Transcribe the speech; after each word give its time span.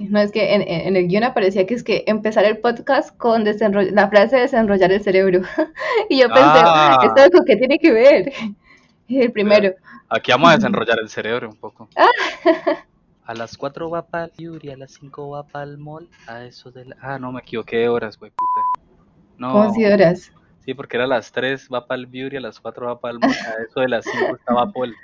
No, 0.00 0.20
es 0.20 0.32
que 0.32 0.54
en, 0.54 0.96
el 0.96 1.08
guion 1.08 1.24
aparecía 1.24 1.66
que 1.66 1.74
es 1.74 1.82
que 1.82 2.04
empezar 2.06 2.44
el 2.44 2.58
podcast 2.58 3.16
con 3.16 3.44
la 3.44 4.08
frase 4.08 4.36
desenrollar 4.36 4.92
el 4.92 5.02
cerebro. 5.02 5.42
y 6.08 6.20
yo 6.20 6.28
pensé, 6.28 6.42
ah. 6.44 6.98
¿esto 7.02 7.22
algo 7.22 7.44
que 7.44 7.56
tiene 7.56 7.78
que 7.78 7.92
ver? 7.92 8.32
El 9.08 9.32
primero. 9.32 9.74
Aquí 10.08 10.32
vamos 10.32 10.50
a 10.50 10.56
desenrollar 10.56 10.98
el 10.98 11.10
cerebro 11.10 11.50
un 11.50 11.56
poco. 11.56 11.88
a 13.26 13.34
las 13.34 13.56
4 13.56 13.90
va 13.90 14.06
para 14.06 14.30
el 14.38 14.70
a 14.70 14.76
las 14.76 14.92
5 14.92 15.28
va 15.28 15.46
para 15.46 15.64
el 15.66 15.76
mall, 15.76 16.08
a 16.26 16.44
eso 16.44 16.70
de 16.70 16.86
la... 16.86 16.96
Ah, 17.02 17.18
no, 17.18 17.30
me 17.30 17.40
equivoqué 17.40 17.76
de 17.76 17.88
horas, 17.90 18.18
güey, 18.18 18.30
puta. 18.30 18.60
No. 19.36 19.52
¿Cómo 19.52 19.74
si 19.74 19.84
horas? 19.84 20.32
Sí, 20.64 20.72
porque 20.72 20.96
era 20.96 21.04
a 21.04 21.08
las 21.08 21.32
3 21.32 21.68
va 21.72 21.86
para 21.86 22.00
el 22.00 22.06
beauty, 22.06 22.36
a 22.36 22.40
las 22.40 22.58
4 22.60 22.86
va 22.86 22.98
para 22.98 23.12
el 23.12 23.20
mall, 23.20 23.30
a 23.30 23.62
eso 23.62 23.80
de 23.80 23.88
las 23.88 24.06
5 24.06 24.36
estaba 24.36 24.72
Paul. 24.72 24.94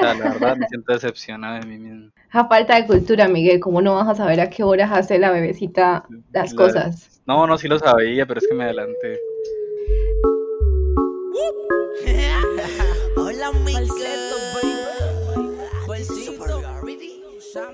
La 0.00 0.14
verdad 0.14 0.56
me 0.56 0.68
siento 0.68 0.92
decepcionado 0.92 1.60
de 1.60 1.66
mí 1.66 1.78
mismo. 1.78 2.10
A 2.30 2.46
falta 2.46 2.76
de 2.76 2.86
cultura, 2.86 3.26
Miguel, 3.26 3.58
¿cómo 3.60 3.82
no 3.82 3.96
vas 3.96 4.08
a 4.08 4.14
saber 4.14 4.40
a 4.40 4.48
qué 4.48 4.62
horas 4.62 4.90
hace 4.92 5.18
la 5.18 5.32
bebecita 5.32 6.04
las 6.32 6.54
cosas? 6.54 7.20
No, 7.26 7.44
no, 7.46 7.58
sí 7.58 7.66
lo 7.66 7.78
sabía, 7.78 8.24
pero 8.24 8.38
es 8.38 8.46
que 8.46 8.54
me 8.54 8.64
adelanté. 8.64 9.18
Hola, 13.16 13.50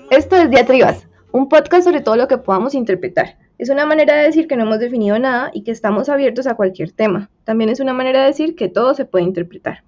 Esto 0.09 0.37
es 0.37 0.49
Diatribas, 0.49 1.07
un 1.31 1.49
podcast 1.49 1.83
sobre 1.83 2.01
todo 2.01 2.15
lo 2.15 2.27
que 2.27 2.39
podamos 2.39 2.73
interpretar. 2.73 3.37
Es 3.59 3.69
una 3.69 3.85
manera 3.85 4.15
de 4.15 4.23
decir 4.23 4.47
que 4.47 4.55
no 4.55 4.63
hemos 4.63 4.79
definido 4.79 5.19
nada 5.19 5.51
y 5.53 5.63
que 5.63 5.71
estamos 5.71 6.09
abiertos 6.09 6.47
a 6.47 6.55
cualquier 6.55 6.91
tema. 6.91 7.29
También 7.43 7.69
es 7.69 7.79
una 7.79 7.93
manera 7.93 8.21
de 8.21 8.27
decir 8.27 8.55
que 8.55 8.69
todo 8.69 8.93
se 8.93 9.05
puede 9.05 9.25
interpretar. 9.25 9.83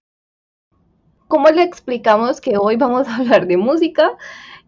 ¿Cómo 1.29 1.47
le 1.49 1.61
explicamos 1.61 2.41
que 2.41 2.57
hoy 2.57 2.75
vamos 2.75 3.07
a 3.07 3.17
hablar 3.17 3.45
de 3.45 3.55
música 3.55 4.17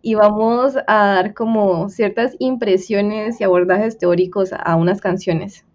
y 0.03 0.13
vamos 0.13 0.75
a 0.85 1.05
dar 1.07 1.33
como 1.33 1.89
ciertas 1.89 2.35
impresiones 2.37 3.41
y 3.41 3.43
abordajes 3.43 3.97
teóricos 3.97 4.51
a 4.53 4.75
unas 4.75 5.01
canciones? 5.01 5.65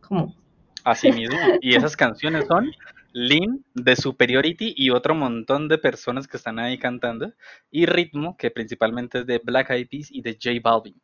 ¿Cómo? 0.00 0.36
Así 0.84 1.10
mismo. 1.10 1.36
Y 1.60 1.74
esas 1.74 1.96
canciones 1.96 2.46
son 2.46 2.70
Lean 3.12 3.64
de 3.74 3.96
Superiority 3.96 4.74
y 4.76 4.90
otro 4.90 5.16
montón 5.16 5.66
de 5.66 5.76
personas 5.76 6.28
que 6.28 6.36
están 6.36 6.60
ahí 6.60 6.78
cantando. 6.78 7.32
Y 7.72 7.86
Ritmo, 7.86 8.36
que 8.36 8.52
principalmente 8.52 9.18
es 9.18 9.26
de 9.26 9.40
Black 9.42 9.70
Eyed 9.70 9.88
Peas 9.88 10.08
y 10.12 10.22
de 10.22 10.34
J 10.34 10.60
Balvin. 10.62 10.94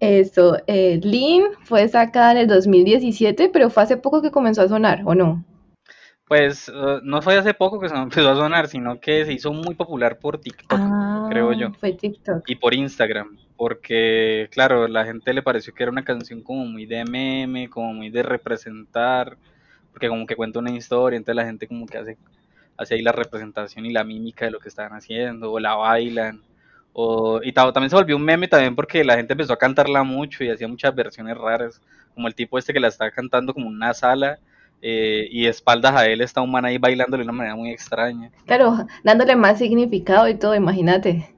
Eso, 0.00 0.56
eh, 0.66 0.98
Lean 1.02 1.42
fue 1.64 1.86
sacada 1.88 2.32
en 2.32 2.38
el 2.38 2.46
2017, 2.46 3.50
pero 3.50 3.68
fue 3.68 3.82
hace 3.82 3.98
poco 3.98 4.22
que 4.22 4.30
comenzó 4.30 4.62
a 4.62 4.68
sonar, 4.68 5.02
¿o 5.04 5.14
no? 5.14 5.44
Pues 6.28 6.68
uh, 6.68 7.00
no 7.04 7.22
fue 7.22 7.36
hace 7.36 7.54
poco 7.54 7.78
que 7.78 7.88
se 7.88 7.94
empezó 7.96 8.30
a 8.30 8.34
sonar, 8.36 8.66
sino 8.66 8.98
que 9.00 9.24
se 9.24 9.32
hizo 9.32 9.52
muy 9.52 9.74
popular 9.74 10.18
por 10.18 10.38
TikTok, 10.38 10.80
creo 11.30 11.52
yo. 11.52 11.72
Fue 11.74 11.92
TikTok. 11.92 12.42
Y 12.48 12.56
por 12.56 12.74
Instagram, 12.74 13.36
porque 13.56 14.48
claro, 14.50 14.88
la 14.88 15.04
gente 15.04 15.32
le 15.32 15.42
pareció 15.42 15.72
que 15.72 15.84
era 15.84 15.92
una 15.92 16.04
canción 16.04 16.42
como 16.42 16.64
muy 16.66 16.84
de 16.84 17.04
meme, 17.04 17.70
como 17.70 17.94
muy 17.94 18.10
de 18.10 18.24
representar, 18.24 19.36
porque 19.92 20.08
como 20.08 20.26
que 20.26 20.34
cuenta 20.34 20.58
una 20.58 20.72
historia, 20.72 21.16
entonces 21.16 21.36
la 21.36 21.46
gente 21.46 21.68
como 21.68 21.86
que 21.86 21.98
hace, 21.98 22.18
hace 22.76 22.94
ahí 22.94 23.02
la 23.02 23.12
representación 23.12 23.86
y 23.86 23.92
la 23.92 24.02
mímica 24.02 24.46
de 24.46 24.50
lo 24.50 24.58
que 24.58 24.68
estaban 24.68 24.92
haciendo, 24.94 25.52
o 25.52 25.60
la 25.60 25.74
bailan. 25.74 26.42
O, 26.92 27.40
y 27.42 27.52
también 27.52 27.90
se 27.90 27.96
volvió 27.96 28.16
un 28.16 28.24
meme 28.24 28.48
también 28.48 28.74
porque 28.74 29.04
la 29.04 29.16
gente 29.16 29.34
empezó 29.34 29.52
a 29.52 29.58
cantarla 29.58 30.02
mucho 30.02 30.42
y 30.42 30.50
hacía 30.50 30.66
muchas 30.66 30.94
versiones 30.94 31.36
raras, 31.36 31.80
como 32.14 32.26
el 32.26 32.34
tipo 32.34 32.58
este 32.58 32.72
que 32.72 32.80
la 32.80 32.88
estaba 32.88 33.10
cantando 33.12 33.54
como 33.54 33.68
en 33.68 33.76
una 33.76 33.94
sala 33.94 34.40
eh, 34.82 35.26
y 35.30 35.46
espaldas 35.46 35.94
a 35.94 36.06
él 36.06 36.20
está 36.20 36.42
un 36.42 36.50
man 36.50 36.64
ahí 36.64 36.78
bailando 36.78 37.16
de 37.16 37.22
una 37.22 37.32
manera 37.32 37.56
muy 37.56 37.70
extraña. 37.70 38.30
Claro, 38.44 38.86
dándole 39.02 39.34
más 39.34 39.58
significado 39.58 40.28
y 40.28 40.34
todo, 40.34 40.54
imagínate. 40.54 41.34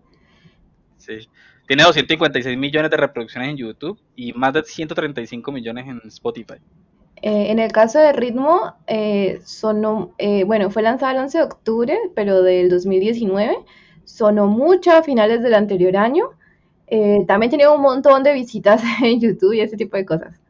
Sí. 0.97 1.29
Tiene 1.67 1.83
256 1.83 2.57
millones 2.59 2.91
de 2.91 2.97
reproducciones 2.97 3.51
en 3.51 3.57
YouTube 3.57 4.01
y 4.17 4.33
más 4.33 4.55
de 4.55 4.65
135 4.65 5.53
millones 5.53 5.87
en 5.87 6.01
Spotify. 6.09 6.55
Eh, 7.21 7.51
en 7.51 7.59
el 7.59 7.73
caso 7.73 7.99
de 7.99 8.13
Ritmo, 8.13 8.75
eh, 8.87 9.41
sonó, 9.45 10.15
bueno, 10.47 10.71
fue 10.71 10.83
lanzado 10.83 11.13
el 11.13 11.19
11 11.19 11.39
de 11.39 11.45
octubre, 11.45 11.99
pero 12.15 12.43
del 12.43 12.71
2019. 12.71 13.59
Sonó 14.05 14.47
mucho 14.47 14.93
a 14.93 15.03
finales 15.03 15.43
del 15.43 15.55
anterior 15.55 15.97
año. 15.97 16.31
también 17.27 17.51
tenía 17.51 17.71
un 17.71 17.83
montón 17.83 18.23
de 18.23 18.33
visitas 18.33 18.83
en 19.03 19.21
YouTube 19.21 19.53
y 19.53 19.61
ese 19.61 19.77
tipo 19.77 19.97
de 19.97 20.07
cosas. 20.07 20.41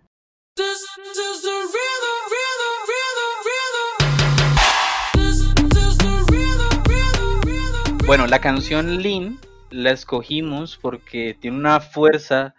Bueno, 8.08 8.26
la 8.26 8.40
canción 8.40 9.02
Lean 9.02 9.38
la 9.70 9.90
escogimos 9.90 10.78
porque 10.78 11.36
tiene 11.38 11.58
una 11.58 11.78
fuerza 11.80 12.54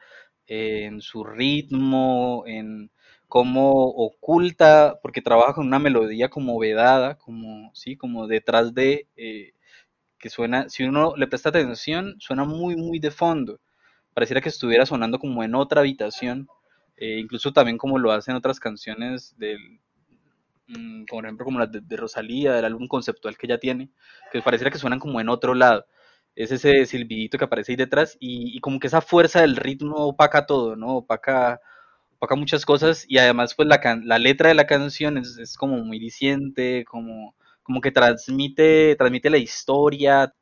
eh, 0.45 0.83
en 0.85 1.01
su 1.01 1.23
ritmo, 1.23 2.43
en 2.45 2.91
cómo 3.27 3.71
oculta, 3.71 4.99
porque 5.01 5.23
trabaja 5.23 5.55
con 5.55 5.65
una 5.65 5.79
melodía 5.79 6.29
como 6.29 6.59
vedada, 6.59 7.17
como, 7.17 7.71
sí, 7.73 7.97
como 7.97 8.27
detrás 8.27 8.75
de, 8.75 9.07
eh, 9.15 9.53
que 10.19 10.29
suena, 10.29 10.69
si 10.69 10.83
uno 10.83 11.15
le 11.17 11.25
presta 11.25 11.49
atención, 11.49 12.17
suena 12.19 12.43
muy, 12.45 12.75
muy 12.75 12.99
de 12.99 13.09
fondo. 13.09 13.59
Pareciera 14.13 14.41
que 14.41 14.49
estuviera 14.49 14.85
sonando 14.85 15.17
como 15.17 15.43
en 15.43 15.55
otra 15.55 15.81
habitación, 15.81 16.47
eh, 16.95 17.17
incluso 17.17 17.51
también 17.53 17.79
como 17.79 17.97
lo 17.97 18.11
hacen 18.11 18.35
otras 18.35 18.59
canciones 18.59 19.35
del, 19.39 19.79
Mm, 20.69 21.05
por 21.05 21.25
ejemplo 21.25 21.45
como 21.45 21.59
las 21.59 21.71
de, 21.71 21.97
Rosalía, 21.97 22.53
del 22.53 22.65
álbum 22.65 22.87
conceptual 22.87 23.37
que 23.37 23.47
ella 23.47 23.59
tiene, 23.59 23.89
que 24.31 24.41
pareciera 24.41 24.71
que 24.71 24.77
suenan 24.77 24.99
como 24.99 25.19
en 25.19 25.29
otro 25.29 25.55
lado. 25.55 25.85
Es 26.35 26.51
ese 26.51 26.85
silbidito 26.85 27.37
que 27.37 27.45
aparece 27.45 27.73
ahí 27.73 27.75
detrás 27.75 28.17
y, 28.19 28.59
como 28.61 28.79
que 28.79 28.87
esa 28.87 29.01
fuerza 29.01 29.41
del 29.41 29.55
ritmo 29.57 29.95
opaca 29.97 30.45
todo, 30.45 30.75
¿no? 30.75 30.97
Opaca, 30.97 31.59
opaca 32.17 32.35
muchas 32.35 32.65
cosas 32.65 33.05
y 33.07 33.17
además 33.17 33.55
pues 33.55 33.67
la, 33.67 33.81
la 34.03 34.19
letra 34.19 34.49
de 34.49 34.55
la 34.55 34.67
canción 34.67 35.17
es, 35.17 35.57
como 35.57 35.77
muy 35.83 35.99
diciente, 35.99 36.85
como, 36.85 37.35
como 37.63 37.81
que 37.81 37.91
transmite, 37.91 38.95
transmite 38.95 39.29
la 39.31 39.37
historia. 39.37 40.33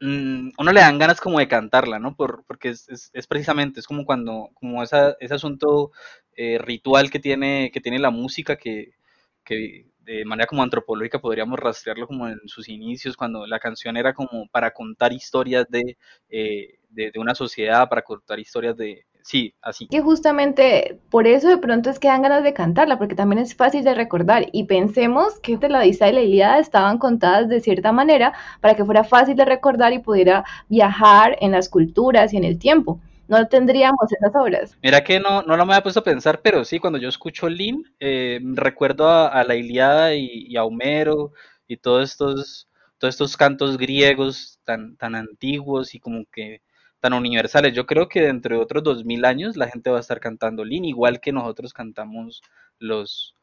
Mm, 0.00 0.50
uno 0.58 0.72
le 0.72 0.80
dan 0.80 0.98
ganas 0.98 1.20
como 1.20 1.38
de 1.38 1.48
cantarla, 1.48 1.98
¿no? 1.98 2.16
Por, 2.16 2.44
porque 2.46 2.70
es, 2.70 3.10
es, 3.12 3.26
precisamente, 3.26 3.80
es 3.80 3.86
como 3.86 4.04
cuando, 4.06 4.50
como 4.54 4.82
esa, 4.82 5.16
ese 5.20 5.34
asunto 5.34 5.92
eh, 6.36 6.58
ritual 6.58 7.10
que 7.10 7.20
tiene, 7.20 7.70
que 7.72 7.80
tiene 7.80 7.98
la 7.98 8.10
música 8.10 8.56
que, 8.56 8.96
que 9.46 9.86
de 10.06 10.24
manera 10.24 10.46
como 10.46 10.62
antropológica 10.62 11.18
podríamos 11.18 11.58
rastrearlo 11.58 12.06
como 12.06 12.28
en 12.28 12.38
sus 12.46 12.68
inicios, 12.68 13.16
cuando 13.16 13.46
la 13.46 13.58
canción 13.58 13.96
era 13.96 14.14
como 14.14 14.46
para 14.48 14.70
contar 14.72 15.12
historias 15.12 15.66
de, 15.68 15.96
eh, 16.28 16.78
de, 16.90 17.12
una 17.16 17.34
sociedad, 17.34 17.88
para 17.88 18.02
contar 18.02 18.38
historias 18.38 18.76
de... 18.76 19.04
Sí, 19.22 19.52
así. 19.60 19.88
Que 19.88 20.00
justamente 20.00 21.00
por 21.10 21.26
eso 21.26 21.48
de 21.48 21.58
pronto 21.58 21.90
es 21.90 21.98
que 21.98 22.06
dan 22.06 22.22
ganas 22.22 22.44
de 22.44 22.54
cantarla, 22.54 22.96
porque 22.96 23.16
también 23.16 23.40
es 23.40 23.56
fácil 23.56 23.82
de 23.82 23.92
recordar. 23.92 24.46
Y 24.52 24.64
pensemos 24.64 25.40
que 25.40 25.58
la 25.68 25.80
Odisea 25.80 26.10
y 26.10 26.12
la 26.12 26.22
Ilíada 26.22 26.58
estaban 26.60 26.98
contadas 26.98 27.48
de 27.48 27.60
cierta 27.60 27.90
manera 27.90 28.32
para 28.60 28.76
que 28.76 28.84
fuera 28.84 29.02
fácil 29.02 29.34
de 29.34 29.44
recordar 29.44 29.92
y 29.92 29.98
pudiera 29.98 30.44
viajar 30.68 31.36
en 31.40 31.50
las 31.50 31.68
culturas 31.68 32.32
y 32.32 32.36
en 32.36 32.44
el 32.44 32.56
tiempo 32.60 33.00
no 33.28 33.46
tendríamos 33.48 34.12
esas 34.12 34.34
obras. 34.34 34.76
Mira 34.82 35.02
que 35.02 35.20
no, 35.20 35.42
no 35.42 35.56
lo 35.56 35.66
me 35.66 35.74
había 35.74 35.82
puesto 35.82 36.00
a 36.00 36.04
pensar, 36.04 36.40
pero 36.42 36.64
sí, 36.64 36.78
cuando 36.78 36.98
yo 36.98 37.08
escucho 37.08 37.48
Lin, 37.48 37.84
eh, 38.00 38.40
recuerdo 38.54 39.08
a, 39.08 39.44
la 39.44 39.54
Iliada 39.54 40.14
y, 40.14 40.56
a 40.56 40.64
Homero 40.64 41.32
y 41.66 41.76
todos 41.76 42.10
estos, 42.10 42.68
todos 42.98 43.14
estos 43.14 43.36
cantos 43.36 43.76
griegos 43.76 44.60
tan, 44.64 44.96
tan 44.96 45.14
antiguos 45.14 45.94
y 45.94 46.00
como 46.00 46.24
que 46.32 46.62
tan 47.00 47.12
universales. 47.12 47.74
Yo 47.74 47.86
creo 47.86 48.08
que 48.08 48.22
dentro 48.22 48.56
de 48.56 48.62
otros 48.62 48.82
dos 48.82 49.04
mil 49.04 49.24
años 49.24 49.56
la 49.56 49.68
gente 49.68 49.90
va 49.90 49.98
a 49.98 50.00
estar 50.00 50.20
cantando 50.20 50.64
Lin, 50.64 50.84
igual 50.84 51.20
que 51.20 51.32
nosotros 51.32 51.72
cantamos 51.72 52.42
los, 52.78 53.35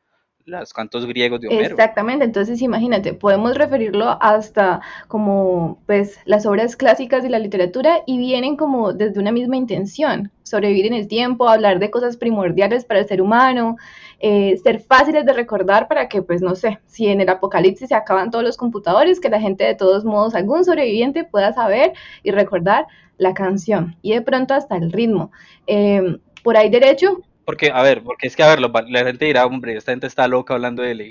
los 0.45 0.73
cantos 0.73 1.05
griegos 1.05 1.39
de 1.39 1.47
Homero. 1.47 1.69
Exactamente, 1.69 2.25
entonces 2.25 2.61
imagínate, 2.61 3.13
podemos 3.13 3.55
referirlo 3.55 4.17
hasta 4.21 4.81
como 5.07 5.79
pues 5.85 6.19
las 6.25 6.45
obras 6.45 6.75
clásicas 6.75 7.23
de 7.23 7.29
la 7.29 7.39
literatura 7.39 8.01
y 8.05 8.17
vienen 8.17 8.57
como 8.57 8.93
desde 8.93 9.19
una 9.19 9.31
misma 9.31 9.55
intención, 9.55 10.31
sobrevivir 10.43 10.85
en 10.85 10.93
el 10.93 11.07
tiempo, 11.07 11.47
hablar 11.47 11.79
de 11.79 11.89
cosas 11.89 12.17
primordiales 12.17 12.83
para 12.85 12.99
el 12.99 13.07
ser 13.07 13.21
humano, 13.21 13.77
eh, 14.19 14.57
ser 14.63 14.79
fáciles 14.81 15.25
de 15.25 15.33
recordar 15.33 15.87
para 15.87 16.09
que 16.09 16.21
pues 16.21 16.41
no 16.41 16.55
sé, 16.55 16.79
si 16.87 17.07
en 17.07 17.21
el 17.21 17.29
apocalipsis 17.29 17.89
se 17.89 17.95
acaban 17.95 18.29
todos 18.29 18.43
los 18.43 18.57
computadores, 18.57 19.19
que 19.19 19.29
la 19.29 19.39
gente 19.39 19.63
de 19.63 19.75
todos 19.75 20.03
modos, 20.03 20.35
algún 20.35 20.65
sobreviviente 20.65 21.23
pueda 21.23 21.53
saber 21.53 21.93
y 22.23 22.31
recordar 22.31 22.85
la 23.17 23.33
canción 23.33 23.95
y 24.01 24.13
de 24.13 24.21
pronto 24.21 24.53
hasta 24.53 24.75
el 24.75 24.91
ritmo. 24.91 25.31
Eh, 25.67 26.17
por 26.43 26.57
ahí 26.57 26.69
derecho, 26.69 27.21
porque, 27.45 27.71
a 27.71 27.81
ver, 27.83 28.03
porque 28.03 28.27
es 28.27 28.35
que, 28.35 28.43
a 28.43 28.55
ver, 28.55 28.59
la 28.61 29.03
gente 29.05 29.25
dirá, 29.25 29.45
hombre, 29.45 29.75
esta 29.75 29.91
gente 29.91 30.07
está 30.07 30.27
loca 30.27 30.53
hablando 30.53 30.83
de 30.83 30.95
la 30.95 31.03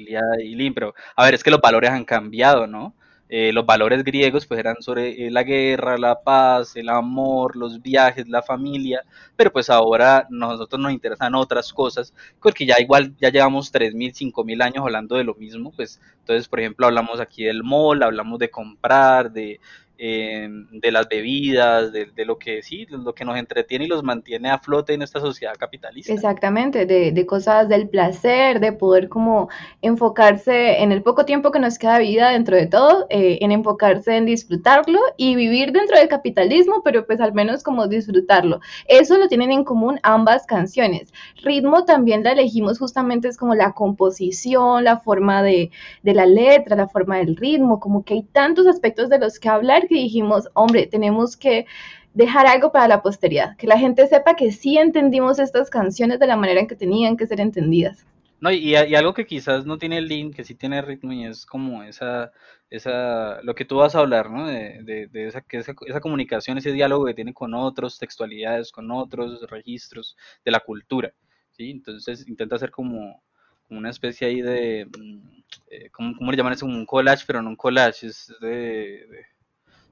y 0.42 0.54
Lim, 0.54 0.74
pero, 0.74 0.94
a 1.16 1.24
ver, 1.24 1.34
es 1.34 1.44
que 1.44 1.50
los 1.50 1.60
valores 1.60 1.90
han 1.90 2.04
cambiado, 2.04 2.66
¿no? 2.66 2.94
Eh, 3.34 3.50
los 3.50 3.64
valores 3.64 4.04
griegos 4.04 4.46
pues 4.46 4.60
eran 4.60 4.82
sobre 4.82 5.26
eh, 5.26 5.30
la 5.30 5.42
guerra, 5.42 5.96
la 5.96 6.20
paz, 6.22 6.76
el 6.76 6.90
amor, 6.90 7.56
los 7.56 7.80
viajes, 7.80 8.28
la 8.28 8.42
familia, 8.42 9.02
pero 9.36 9.50
pues 9.50 9.70
ahora 9.70 10.26
nosotros 10.28 10.78
nos 10.78 10.92
interesan 10.92 11.34
otras 11.34 11.72
cosas, 11.72 12.12
porque 12.42 12.66
ya 12.66 12.78
igual 12.78 13.16
ya 13.18 13.30
llevamos 13.30 13.72
3.000, 13.72 14.12
5.000 14.12 14.62
años 14.62 14.84
hablando 14.84 15.16
de 15.16 15.24
lo 15.24 15.34
mismo, 15.34 15.72
pues 15.74 15.98
entonces 16.18 16.46
por 16.46 16.60
ejemplo 16.60 16.84
hablamos 16.84 17.20
aquí 17.20 17.44
del 17.44 17.62
mall, 17.62 18.02
hablamos 18.02 18.38
de 18.38 18.50
comprar, 18.50 19.32
de, 19.32 19.60
de 20.02 20.90
las 20.90 21.08
bebidas, 21.08 21.92
de, 21.92 22.24
lo 22.24 22.36
que 22.36 22.62
sí, 22.62 22.86
lo 22.88 23.14
que 23.14 23.24
nos 23.24 23.38
entretiene 23.38 23.84
y 23.84 23.88
los 23.88 24.02
mantiene 24.02 24.50
a 24.50 24.58
flote 24.58 24.94
en 24.94 25.02
esta 25.02 25.20
sociedad 25.20 25.54
capitalista. 25.56 26.12
Exactamente, 26.12 26.86
de, 26.86 27.12
de 27.12 27.26
cosas 27.26 27.68
del 27.68 27.88
placer, 27.88 28.58
de 28.58 28.72
poder 28.72 29.08
como 29.08 29.48
enfocarse 29.80 30.82
en 30.82 30.90
el 30.90 31.02
poco 31.02 31.24
tiempo 31.24 31.52
que 31.52 31.60
nos 31.60 31.78
queda 31.78 31.98
de 31.98 32.04
vida 32.04 32.30
dentro 32.30 32.56
de 32.56 32.66
todo, 32.66 33.06
eh, 33.10 33.38
en 33.42 33.52
enfocarse 33.52 34.16
en 34.16 34.26
disfrutarlo 34.26 34.98
y 35.16 35.36
vivir 35.36 35.70
dentro 35.70 35.96
del 35.96 36.08
capitalismo, 36.08 36.82
pero 36.82 37.06
pues 37.06 37.20
al 37.20 37.32
menos 37.32 37.62
como 37.62 37.86
disfrutarlo. 37.86 38.60
Eso 38.88 39.18
lo 39.18 39.28
tienen 39.28 39.52
en 39.52 39.62
común 39.62 40.00
ambas 40.02 40.46
canciones. 40.46 41.12
Ritmo 41.42 41.84
también 41.84 42.24
la 42.24 42.32
elegimos 42.32 42.80
justamente 42.80 43.28
es 43.28 43.36
como 43.36 43.54
la 43.54 43.72
composición, 43.72 44.82
la 44.82 44.98
forma 44.98 45.44
de, 45.44 45.70
de 46.02 46.14
la 46.14 46.26
letra, 46.26 46.74
la 46.74 46.88
forma 46.88 47.18
del 47.18 47.36
ritmo, 47.36 47.78
como 47.78 48.04
que 48.04 48.14
hay 48.14 48.22
tantos 48.24 48.66
aspectos 48.66 49.08
de 49.08 49.18
los 49.18 49.38
que 49.38 49.48
hablar 49.48 49.86
que 49.92 50.00
dijimos, 50.00 50.48
hombre, 50.54 50.86
tenemos 50.86 51.36
que 51.36 51.66
dejar 52.14 52.46
algo 52.46 52.72
para 52.72 52.88
la 52.88 53.02
posteridad, 53.02 53.56
que 53.56 53.66
la 53.66 53.78
gente 53.78 54.06
sepa 54.06 54.36
que 54.36 54.52
sí 54.52 54.78
entendimos 54.78 55.38
estas 55.38 55.70
canciones 55.70 56.18
de 56.18 56.26
la 56.26 56.36
manera 56.36 56.60
en 56.60 56.66
que 56.66 56.76
tenían 56.76 57.16
que 57.16 57.26
ser 57.26 57.40
entendidas. 57.40 58.06
No, 58.40 58.50
y, 58.50 58.74
algo 58.74 59.14
que 59.14 59.24
quizás 59.24 59.66
no 59.66 59.78
tiene 59.78 59.98
el 59.98 60.08
link, 60.08 60.34
que 60.34 60.44
sí 60.44 60.54
tiene 60.54 60.82
ritmo 60.82 61.12
y 61.12 61.24
es 61.24 61.46
como 61.46 61.84
esa, 61.84 62.32
esa, 62.70 63.40
lo 63.42 63.54
que 63.54 63.64
tú 63.64 63.76
vas 63.76 63.94
a 63.94 64.00
hablar, 64.00 64.30
¿no? 64.30 64.48
De, 64.48 65.08
de, 65.12 65.26
esa, 65.28 65.42
que 65.42 65.58
esa, 65.58 65.74
esa, 65.86 66.00
comunicación, 66.00 66.58
ese 66.58 66.72
diálogo 66.72 67.04
que 67.04 67.14
tiene 67.14 67.32
con 67.32 67.54
otros, 67.54 67.98
textualidades, 67.98 68.72
con 68.72 68.90
otros 68.90 69.48
registros 69.48 70.16
de 70.44 70.50
la 70.50 70.58
cultura, 70.60 71.12
¿sí? 71.52 71.70
Entonces 71.70 72.26
intenta 72.26 72.56
hacer 72.56 72.72
como, 72.72 73.22
una 73.70 73.90
especie 73.90 74.26
ahí 74.26 74.42
de, 74.42 74.86
mm, 74.86 75.42
eh, 75.70 75.90
¿cómo, 75.90 76.16
¿cómo, 76.16 76.30
le 76.30 76.36
llaman 76.36 76.52
eso? 76.54 76.66
un 76.66 76.84
collage, 76.84 77.24
pero 77.26 77.42
no 77.42 77.50
un 77.50 77.56
collage, 77.56 78.08
es 78.08 78.34
de 78.40 79.06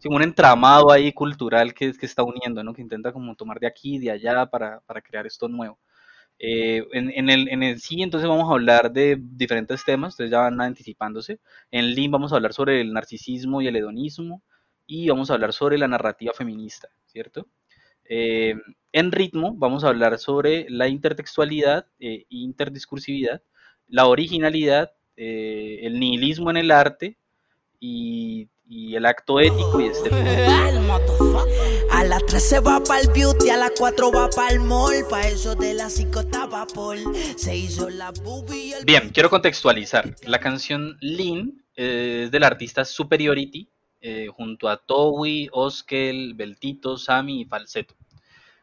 un 0.08 0.22
entramado 0.22 0.90
ahí 0.90 1.12
cultural 1.12 1.74
que, 1.74 1.92
que 1.92 2.06
está 2.06 2.22
uniendo, 2.22 2.62
¿no? 2.64 2.72
Que 2.72 2.82
intenta 2.82 3.12
como 3.12 3.34
tomar 3.34 3.60
de 3.60 3.66
aquí 3.66 3.96
y 3.96 3.98
de 3.98 4.10
allá 4.10 4.46
para, 4.46 4.80
para 4.80 5.02
crear 5.02 5.26
esto 5.26 5.48
nuevo. 5.48 5.78
Eh, 6.42 6.82
en, 6.92 7.28
el, 7.28 7.80
sí, 7.80 8.02
entonces 8.02 8.26
vamos 8.26 8.48
a 8.48 8.54
hablar 8.54 8.90
de 8.90 9.18
diferentes 9.20 9.84
temas, 9.84 10.14
ustedes 10.14 10.30
ya 10.30 10.40
van 10.40 10.58
anticipándose. 10.60 11.38
En 11.70 11.94
Lean 11.94 12.10
vamos 12.10 12.32
a 12.32 12.36
hablar 12.36 12.54
sobre 12.54 12.80
el 12.80 12.94
narcisismo 12.94 13.60
y 13.60 13.66
el 13.66 13.76
hedonismo 13.76 14.42
y 14.86 15.08
vamos 15.10 15.30
a 15.30 15.34
hablar 15.34 15.52
sobre 15.52 15.76
la 15.76 15.86
narrativa 15.86 16.32
feminista, 16.32 16.88
¿cierto? 17.04 17.46
Eh, 18.06 18.54
en 18.92 19.12
ritmo 19.12 19.54
vamos 19.54 19.84
a 19.84 19.88
hablar 19.88 20.18
sobre 20.18 20.66
la 20.70 20.88
intertextualidad, 20.88 21.86
e 22.00 22.24
interdiscursividad, 22.30 23.42
la 23.86 24.06
originalidad, 24.06 24.92
el 25.16 26.00
nihilismo 26.00 26.50
en 26.50 26.56
el 26.56 26.70
arte 26.70 27.18
y 27.78 28.48
y 28.70 28.94
el 28.94 29.04
acto 29.04 29.40
ético 29.40 29.80
y 29.80 29.86
este 29.88 30.10
A 31.90 32.04
las 32.04 32.24
3 32.24 32.48
se 32.48 32.60
va 32.60 32.80
para 32.80 33.00
el 33.00 33.08
beauty, 33.08 33.50
a 33.50 33.56
las 33.56 33.72
4 33.76 34.12
va 34.12 34.30
para 34.30 34.52
el 34.52 34.60
mall, 34.60 35.04
pa' 35.10 35.22
eso 35.22 35.56
de 35.56 35.74
las 35.74 35.94
5 35.94 36.20
estaba 36.20 36.64
por, 36.66 36.96
se 37.36 37.56
hizo 37.56 37.90
la 37.90 38.12
boobie 38.12 38.74
el... 38.74 38.84
Bien, 38.84 39.10
quiero 39.10 39.28
contextualizar. 39.28 40.14
La 40.24 40.38
canción 40.38 40.96
Lean 41.00 41.64
eh, 41.74 42.22
es 42.24 42.30
del 42.30 42.44
artista 42.44 42.84
Superiority, 42.84 43.68
eh, 44.00 44.28
junto 44.28 44.68
a 44.68 44.76
Towie, 44.76 45.48
Oskel, 45.52 46.34
Beltito, 46.34 46.96
Sammy 46.96 47.42
y 47.42 47.44
Falsetto. 47.44 47.96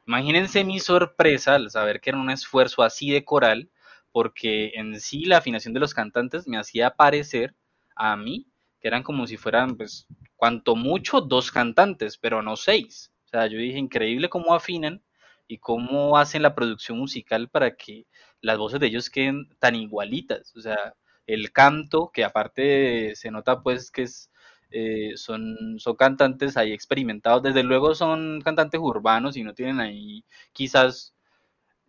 Imagínense 0.07 0.63
mi 0.63 0.79
sorpresa 0.79 1.55
al 1.55 1.69
saber 1.69 1.99
que 1.99 2.11
era 2.11 2.19
un 2.19 2.29
esfuerzo 2.29 2.81
así 2.81 3.11
de 3.11 3.25
coral, 3.25 3.69
porque 4.13 4.71
en 4.75 4.99
sí 5.01 5.25
la 5.25 5.39
afinación 5.39 5.73
de 5.73 5.81
los 5.81 5.93
cantantes 5.93 6.47
me 6.47 6.57
hacía 6.57 6.91
parecer 6.91 7.53
a 7.93 8.15
mí 8.15 8.47
que 8.79 8.87
eran 8.87 9.03
como 9.03 9.27
si 9.27 9.37
fueran, 9.37 9.75
pues, 9.77 10.07
cuanto 10.35 10.75
mucho 10.75 11.21
dos 11.21 11.51
cantantes, 11.51 12.17
pero 12.17 12.41
no 12.41 12.55
seis. 12.55 13.11
O 13.25 13.29
sea, 13.29 13.47
yo 13.47 13.57
dije, 13.59 13.77
increíble 13.79 14.29
cómo 14.29 14.53
afinan 14.53 15.03
y 15.47 15.57
cómo 15.59 16.17
hacen 16.17 16.41
la 16.41 16.55
producción 16.55 16.97
musical 16.97 17.49
para 17.49 17.75
que 17.75 18.05
las 18.41 18.57
voces 18.57 18.79
de 18.79 18.87
ellos 18.87 19.09
queden 19.09 19.49
tan 19.59 19.75
igualitas. 19.75 20.55
O 20.55 20.61
sea, 20.61 20.95
el 21.25 21.51
canto, 21.51 22.11
que 22.13 22.23
aparte 22.23 23.15
se 23.15 23.31
nota 23.31 23.61
pues 23.63 23.91
que 23.91 24.03
es, 24.03 24.31
eh, 24.71 25.13
son, 25.15 25.79
son 25.79 25.95
cantantes 25.95 26.57
ahí 26.57 26.73
experimentados, 26.73 27.43
desde 27.43 27.63
luego 27.63 27.95
son 27.95 28.41
cantantes 28.41 28.79
urbanos 28.81 29.37
y 29.37 29.43
no 29.43 29.53
tienen 29.53 29.79
ahí 29.79 30.25
quizás 30.53 31.13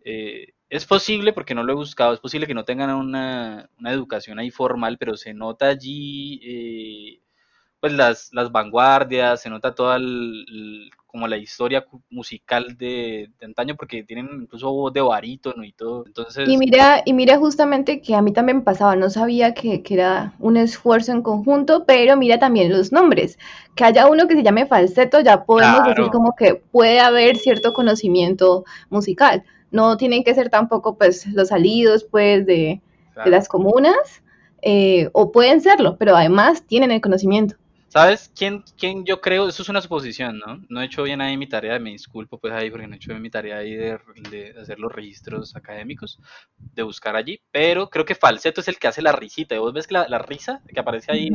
eh, 0.05 0.53
es 0.69 0.85
posible, 0.85 1.33
porque 1.33 1.55
no 1.55 1.63
lo 1.63 1.73
he 1.73 1.75
buscado, 1.75 2.13
es 2.13 2.19
posible 2.19 2.45
que 2.45 2.53
no 2.53 2.65
tengan 2.65 2.91
una, 2.91 3.69
educación 3.85 4.39
ahí 4.39 4.51
formal, 4.51 4.97
pero 4.97 5.17
se 5.17 5.33
nota 5.33 5.67
allí 5.67 6.39
eh, 6.43 7.19
pues 7.79 7.93
las, 7.93 8.29
las 8.33 8.51
vanguardias, 8.51 9.41
se 9.41 9.49
nota 9.49 9.73
toda 9.73 9.97
como 11.07 11.27
la 11.27 11.37
historia 11.37 11.87
musical 12.11 12.77
de, 12.77 13.31
antaño, 13.41 13.75
porque 13.75 14.03
tienen 14.03 14.29
incluso 14.43 14.71
voz 14.71 14.93
de 14.93 15.01
barítono 15.01 15.63
y 15.63 15.71
todo. 15.71 16.05
Entonces... 16.05 16.47
Y 16.47 16.55
mira, 16.55 17.01
y 17.03 17.13
mira 17.13 17.37
justamente 17.39 17.99
que 17.99 18.13
a 18.13 18.21
mí 18.21 18.31
también 18.31 18.63
pasaba, 18.63 18.95
no 18.95 19.09
sabía 19.09 19.55
que, 19.55 19.81
que 19.81 19.95
era 19.95 20.35
un 20.37 20.55
esfuerzo 20.55 21.11
en 21.11 21.23
conjunto, 21.23 21.85
pero 21.87 22.15
mira 22.15 22.37
también 22.37 22.71
los 22.71 22.91
nombres. 22.91 23.39
Que 23.75 23.85
haya 23.85 24.07
uno 24.07 24.27
que 24.27 24.35
se 24.35 24.43
llame 24.43 24.67
falseto, 24.67 25.19
ya 25.21 25.45
podemos 25.45 25.83
decir 25.83 26.11
como 26.11 26.35
que 26.35 26.53
puede 26.53 26.99
haber 26.99 27.37
cierto 27.37 27.73
conocimiento 27.73 28.65
musical 28.91 29.43
no 29.71 29.97
tienen 29.97 30.23
que 30.23 30.33
ser 30.33 30.49
tampoco 30.49 30.97
pues 30.97 31.27
los 31.27 31.49
salidos 31.49 32.05
pues 32.09 32.45
de, 32.45 32.81
las 33.25 33.47
comunas, 33.47 34.23
eh, 34.61 35.09
o 35.13 35.31
pueden 35.31 35.61
serlo, 35.61 35.97
pero 35.97 36.15
además 36.15 36.63
tienen 36.65 36.91
el 36.91 37.01
conocimiento. 37.01 37.55
¿Sabes 37.89 38.31
quién, 38.35 38.63
quién 38.77 39.03
yo 39.03 39.19
creo? 39.19 39.47
Eso 39.49 39.63
es 39.63 39.69
una 39.69 39.81
suposición, 39.81 40.37
¿no? 40.37 40.63
No 40.69 40.81
he 40.81 40.85
hecho 40.85 41.01
bien 41.03 41.21
ahí 41.21 41.35
mi 41.37 41.47
tarea, 41.47 41.79
me 41.79 41.89
disculpo 41.89 42.37
pues 42.37 42.53
ahí 42.53 42.69
porque 42.69 42.87
no 42.87 42.93
he 42.93 42.97
hecho 42.97 43.09
bien 43.09 43.21
mi 43.21 43.31
tarea 43.31 43.57
ahí 43.57 43.75
de, 43.75 43.99
hacer 44.61 44.79
los 44.79 44.91
registros 44.91 45.55
académicos, 45.55 46.19
de 46.57 46.83
buscar 46.83 47.15
allí, 47.15 47.41
pero 47.51 47.89
creo 47.89 48.05
que 48.05 48.13
Falseto 48.13 48.61
es 48.61 48.67
el 48.67 48.77
que 48.77 48.87
hace 48.87 49.01
la 49.01 49.11
risita, 49.11 49.57
vos 49.59 49.73
ves 49.73 49.87
que 49.87 49.95
la, 49.95 50.19
risa 50.19 50.61
que 50.67 50.79
aparece 50.79 51.11
ahí 51.11 51.31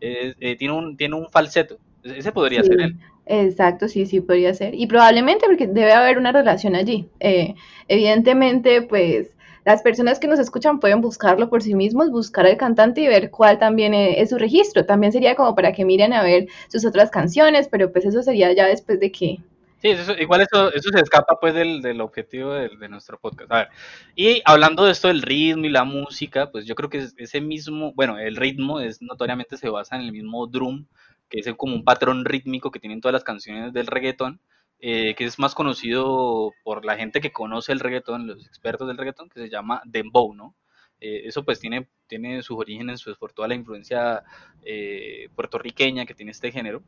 eh, 0.00 0.56
tiene, 0.58 0.74
un, 0.74 0.96
tiene 0.96 1.14
un 1.14 1.30
falseto, 1.30 1.78
ese 2.02 2.32
podría 2.32 2.64
ser 2.64 2.80
él. 2.80 2.98
Exacto, 3.26 3.88
sí, 3.88 4.06
sí, 4.06 4.20
podría 4.20 4.54
ser. 4.54 4.74
Y 4.74 4.86
probablemente 4.86 5.46
porque 5.46 5.66
debe 5.66 5.92
haber 5.92 6.16
una 6.16 6.32
relación 6.32 6.76
allí. 6.76 7.08
Eh, 7.18 7.54
evidentemente, 7.88 8.82
pues 8.82 9.36
las 9.64 9.82
personas 9.82 10.20
que 10.20 10.28
nos 10.28 10.38
escuchan 10.38 10.78
pueden 10.78 11.00
buscarlo 11.00 11.50
por 11.50 11.60
sí 11.60 11.74
mismos, 11.74 12.08
buscar 12.10 12.46
al 12.46 12.56
cantante 12.56 13.00
y 13.00 13.08
ver 13.08 13.32
cuál 13.32 13.58
también 13.58 13.94
e-, 13.94 14.20
es, 14.20 14.30
su 14.30 14.38
registro. 14.38 14.86
También 14.86 15.12
sería 15.12 15.34
como 15.34 15.56
para 15.56 15.72
que 15.72 15.84
miren 15.84 16.12
a 16.12 16.22
ver 16.22 16.46
sus 16.68 16.86
otras 16.86 17.10
canciones, 17.10 17.66
pero 17.68 17.90
pues 17.90 18.04
eso 18.04 18.22
sería 18.22 18.52
ya 18.52 18.66
después 18.66 19.00
de 19.00 19.10
que... 19.10 19.38
Sí, 19.82 19.94
igual 20.20 20.40
eso, 20.40 20.72
eso 20.72 20.88
se 20.90 21.00
escapa 21.00 21.38
pues 21.40 21.52
del, 21.52 21.82
del 21.82 22.00
objetivo 22.00 22.52
de, 22.52 22.88
nuestro 22.88 23.18
podcast. 23.18 23.52
A 23.52 23.56
ver, 23.56 23.68
y 24.14 24.40
hablando 24.44 24.84
de 24.84 24.92
esto 24.92 25.08
del 25.08 25.20
ritmo 25.20 25.66
y 25.66 25.68
la 25.68 25.84
música, 25.84 26.50
pues 26.50 26.64
yo 26.64 26.74
creo 26.76 26.88
que 26.88 27.04
ese 27.16 27.40
mismo, 27.40 27.92
bueno, 27.94 28.18
el 28.18 28.36
ritmo 28.36 28.80
es 28.80 29.02
notoriamente 29.02 29.56
se 29.56 29.68
basa 29.68 29.96
en 29.96 30.02
el 30.02 30.12
mismo 30.12 30.46
drum 30.46 30.86
que 31.28 31.40
es 31.40 31.54
como 31.56 31.74
un 31.74 31.84
patrón 31.84 32.24
rítmico 32.24 32.70
que 32.70 32.80
tienen 32.80 33.00
todas 33.00 33.12
las 33.12 33.24
canciones 33.24 33.72
del 33.72 33.86
reggaetón, 33.86 34.40
eh, 34.78 35.14
que 35.16 35.24
es 35.24 35.38
más 35.38 35.54
conocido 35.54 36.52
por 36.62 36.84
la 36.84 36.96
gente 36.96 37.20
que 37.20 37.32
conoce 37.32 37.72
el 37.72 37.80
reggaetón, 37.80 38.26
los 38.26 38.46
expertos 38.46 38.86
del 38.86 38.98
reggaetón, 38.98 39.28
que 39.28 39.40
se 39.40 39.48
llama 39.48 39.82
dembow, 39.86 40.34
¿no? 40.34 40.54
Eh, 41.00 41.22
eso 41.26 41.44
pues 41.44 41.60
tiene, 41.60 41.88
tiene 42.06 42.42
sus 42.42 42.56
orígenes 42.58 43.02
pues, 43.04 43.16
por 43.16 43.32
toda 43.32 43.48
la 43.48 43.54
influencia 43.54 44.22
eh, 44.62 45.28
puertorriqueña 45.34 46.06
que 46.06 46.14
tiene 46.14 46.32
este 46.32 46.50
género. 46.52 46.82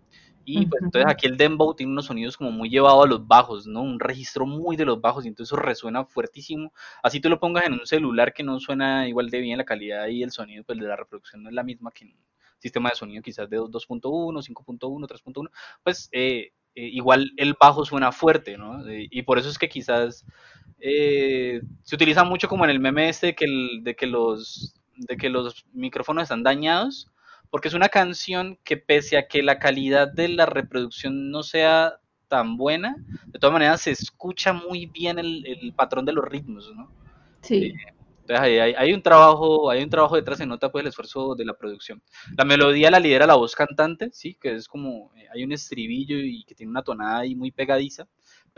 Y 0.45 0.64
pues 0.66 0.83
entonces 0.83 1.11
aquí 1.11 1.26
el 1.26 1.37
dembow 1.37 1.75
tiene 1.75 1.92
unos 1.92 2.07
sonidos 2.07 2.38
como 2.38 2.50
muy 2.50 2.71
llevados 2.71 3.04
a 3.04 3.09
los 3.09 3.26
bajos, 3.26 3.66
¿no? 3.66 3.83
Un 3.83 4.00
registro 4.00 4.47
muy 4.47 4.76
de 4.76 4.87
los 4.87 4.99
bajos 4.99 5.25
y 5.25 5.28
entonces 5.28 5.52
eso 5.52 5.61
resuena 5.61 6.07
fuertísimo. 6.07 6.73
Así 7.02 7.21
tú 7.21 7.28
lo 7.28 7.38
pongas 7.38 7.66
en 7.66 7.75
un 7.75 7.87
celular 7.87 8.33
que 8.33 8.42
no 8.42 8.59
suena 8.59 9.07
igual 9.09 9.28
de 9.28 9.40
bien, 9.40 9.59
la 9.59 9.66
calidad 9.66 10.07
y 10.09 10.23
el 10.23 10.30
sonido 10.30 10.64
pues 10.64 10.78
de 10.78 10.87
la 10.87 10.97
reproducción 10.97 11.42
no 11.42 11.50
es 11.50 11.54
la 11.54 11.64
misma 11.64 11.90
que 11.90 12.07
en, 12.07 12.16
sistema 12.59 12.91
de 12.91 12.97
sonido 12.97 13.23
quizás 13.23 13.49
de 13.49 13.59
2.1, 13.59 14.03
5.1, 14.03 15.07
3.1, 15.07 15.50
pues 15.83 16.09
eh, 16.12 16.53
eh, 16.75 16.88
igual 16.88 17.33
el 17.37 17.55
bajo 17.59 17.85
suena 17.85 18.12
fuerte, 18.12 18.57
¿no? 18.57 18.87
Eh, 18.88 19.09
y 19.11 19.23
por 19.23 19.38
eso 19.38 19.49
es 19.49 19.59
que 19.59 19.69
quizás 19.69 20.25
se 20.81 21.95
utiliza 21.97 22.23
mucho 22.23 22.49
como 22.49 22.65
en 22.65 22.71
el 22.71 22.79
meme 22.79 23.09
este 23.09 23.29
de 23.29 23.35
que, 23.35 23.47
de 23.83 23.97
que, 23.97 24.07
los, 24.07 24.81
de 24.97 25.17
que 25.17 25.29
los 25.29 25.67
micrófonos 25.73 26.23
están 26.23 26.45
dañados, 26.45 27.11
porque 27.50 27.67
es 27.67 27.75
una 27.75 27.88
canción 27.88 28.59
que 28.62 28.77
pese 28.77 29.19
a 29.19 29.27
que 29.27 29.43
la 29.43 29.59
calidad 29.59 30.07
de 30.07 30.29
la 30.29 30.47
reproducción 30.47 31.33
no 31.33 31.43
sea 31.43 31.99
tan 32.29 32.57
buena, 32.57 32.95
de 33.27 33.38
todas 33.41 33.55
maneras 33.55 33.81
se 33.81 33.91
escucha 33.91 34.53
muy 34.53 34.87
bien 34.87 35.19
el, 35.19 35.45
el 35.47 35.73
patrón 35.73 36.05
de 36.05 36.12
los 36.12 36.25
ritmos, 36.25 36.73
¿no? 36.77 36.93
Sí. 37.41 37.75
Entonces 38.28 38.75
hay, 38.76 38.92
un 38.92 39.00
trabajo, 39.02 39.70
hay 39.70 39.82
un 39.82 39.88
trabajo 39.88 40.16
detrás, 40.16 40.37
se 40.37 40.44
nota 40.44 40.70
pues 40.70 40.82
el 40.82 40.88
esfuerzo 40.88 41.35
de 41.35 41.47
la 41.47 41.54
producción. 41.54 42.02
La 42.37 42.44
melodía 42.44 42.90
la 42.90 43.00
lidera 43.00 43.26
la 43.26 43.37
voz 43.37 43.54
cantante, 43.54 44.11
sí, 44.12 44.35
que 44.35 44.54
es 44.54 44.68
como, 44.68 45.11
eh, 45.16 45.26
hay 45.32 45.44
un 45.44 45.52
estribillo 45.52 46.18
y 46.18 46.44
que 46.44 46.54
tiene 46.54 46.70
una 46.70 46.82
tonada 46.82 47.20
ahí 47.20 47.35
muy 47.35 47.50
pegadiza. 47.50 48.06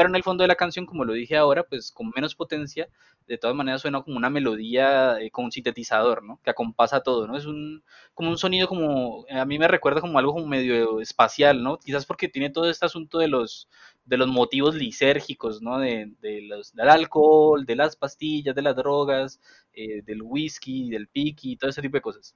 Pero 0.00 0.09
en 0.09 0.16
el 0.16 0.23
fondo 0.23 0.42
de 0.45 0.49
la 0.49 0.54
canción, 0.57 0.87
como 0.87 1.04
lo 1.04 1.12
dije 1.12 1.37
ahora, 1.37 1.62
pues 1.62 1.92
con 1.92 2.11
menos 2.16 2.35
potencia, 2.35 2.88
de 3.26 3.37
todas 3.37 3.54
maneras 3.54 3.83
suena 3.83 4.00
como 4.00 4.16
una 4.16 4.30
melodía 4.30 5.21
eh, 5.21 5.30
con 5.30 5.45
un 5.45 5.52
sintetizador, 5.52 6.23
¿no? 6.25 6.40
Que 6.42 6.49
acompasa 6.49 7.02
todo, 7.02 7.26
¿no? 7.26 7.37
Es 7.37 7.45
un, 7.45 7.85
como 8.14 8.30
un 8.30 8.38
sonido 8.38 8.66
como, 8.66 9.26
a 9.30 9.45
mí 9.45 9.59
me 9.59 9.69
recuerda 9.69 10.00
como 10.00 10.19
algo 10.19 10.33
como 10.33 10.47
medio 10.47 11.02
espacial, 11.02 11.62
¿no? 11.62 11.78
Quizás 11.78 12.07
porque 12.07 12.28
tiene 12.28 12.49
todo 12.49 12.71
este 12.71 12.87
asunto 12.87 13.19
de 13.19 13.28
los, 13.28 13.69
de 14.07 14.16
los 14.16 14.28
motivos 14.28 14.75
lisérgicos, 14.75 15.61
¿no? 15.61 15.78
De, 15.78 16.11
de 16.23 16.40
los, 16.49 16.73
del 16.73 16.88
alcohol, 16.88 17.66
de 17.66 17.76
las 17.76 17.95
pastillas, 17.95 18.54
de 18.54 18.62
las 18.62 18.76
drogas, 18.76 19.38
eh, 19.75 20.00
del 20.02 20.23
whisky, 20.23 20.88
del 20.88 21.09
piqui, 21.09 21.59
todo 21.59 21.69
ese 21.69 21.83
tipo 21.83 21.99
de 21.99 22.02
cosas. 22.02 22.35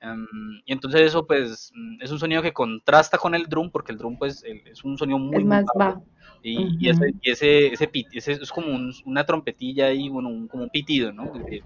Em, 0.00 0.26
y 0.64 0.72
entonces 0.72 1.02
eso 1.02 1.26
pues 1.26 1.70
mm, 1.74 2.02
es 2.02 2.10
un 2.10 2.18
sonido 2.18 2.40
que 2.40 2.52
contrasta 2.52 3.18
con 3.18 3.34
el 3.34 3.46
drum 3.46 3.70
porque 3.70 3.92
el 3.92 3.98
drum 3.98 4.16
pues 4.18 4.42
es 4.44 4.82
un 4.82 4.96
sonido 4.96 5.18
muy, 5.18 5.36
es 5.36 5.44
más 5.44 5.64
bajo. 5.74 6.04
Y, 6.42 6.86
y, 6.86 6.88
ese, 6.88 7.14
y 7.20 7.30
ese, 7.30 7.66
ese, 7.66 7.90
ese, 8.12 8.32
es 8.32 8.50
como 8.50 8.74
un, 8.74 8.94
una 9.04 9.26
trompetilla 9.26 9.86
ahí, 9.86 10.08
bueno, 10.08 10.30
un, 10.30 10.48
como 10.48 10.64
un 10.64 10.70
pitido, 10.70 11.12
¿no? 11.12 11.30
De, 11.32 11.62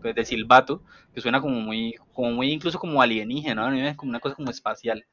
pues, 0.00 0.14
de, 0.14 0.24
silbato, 0.24 0.82
que 1.12 1.20
suena 1.20 1.40
como 1.40 1.60
muy, 1.60 1.96
como 2.12 2.30
muy 2.30 2.52
incluso 2.52 2.78
como 2.78 3.02
alienígena, 3.02 3.68
¿no? 3.68 3.96
Como 3.96 4.10
una 4.10 4.20
cosa 4.20 4.36
como 4.36 4.50
espacial. 4.50 5.04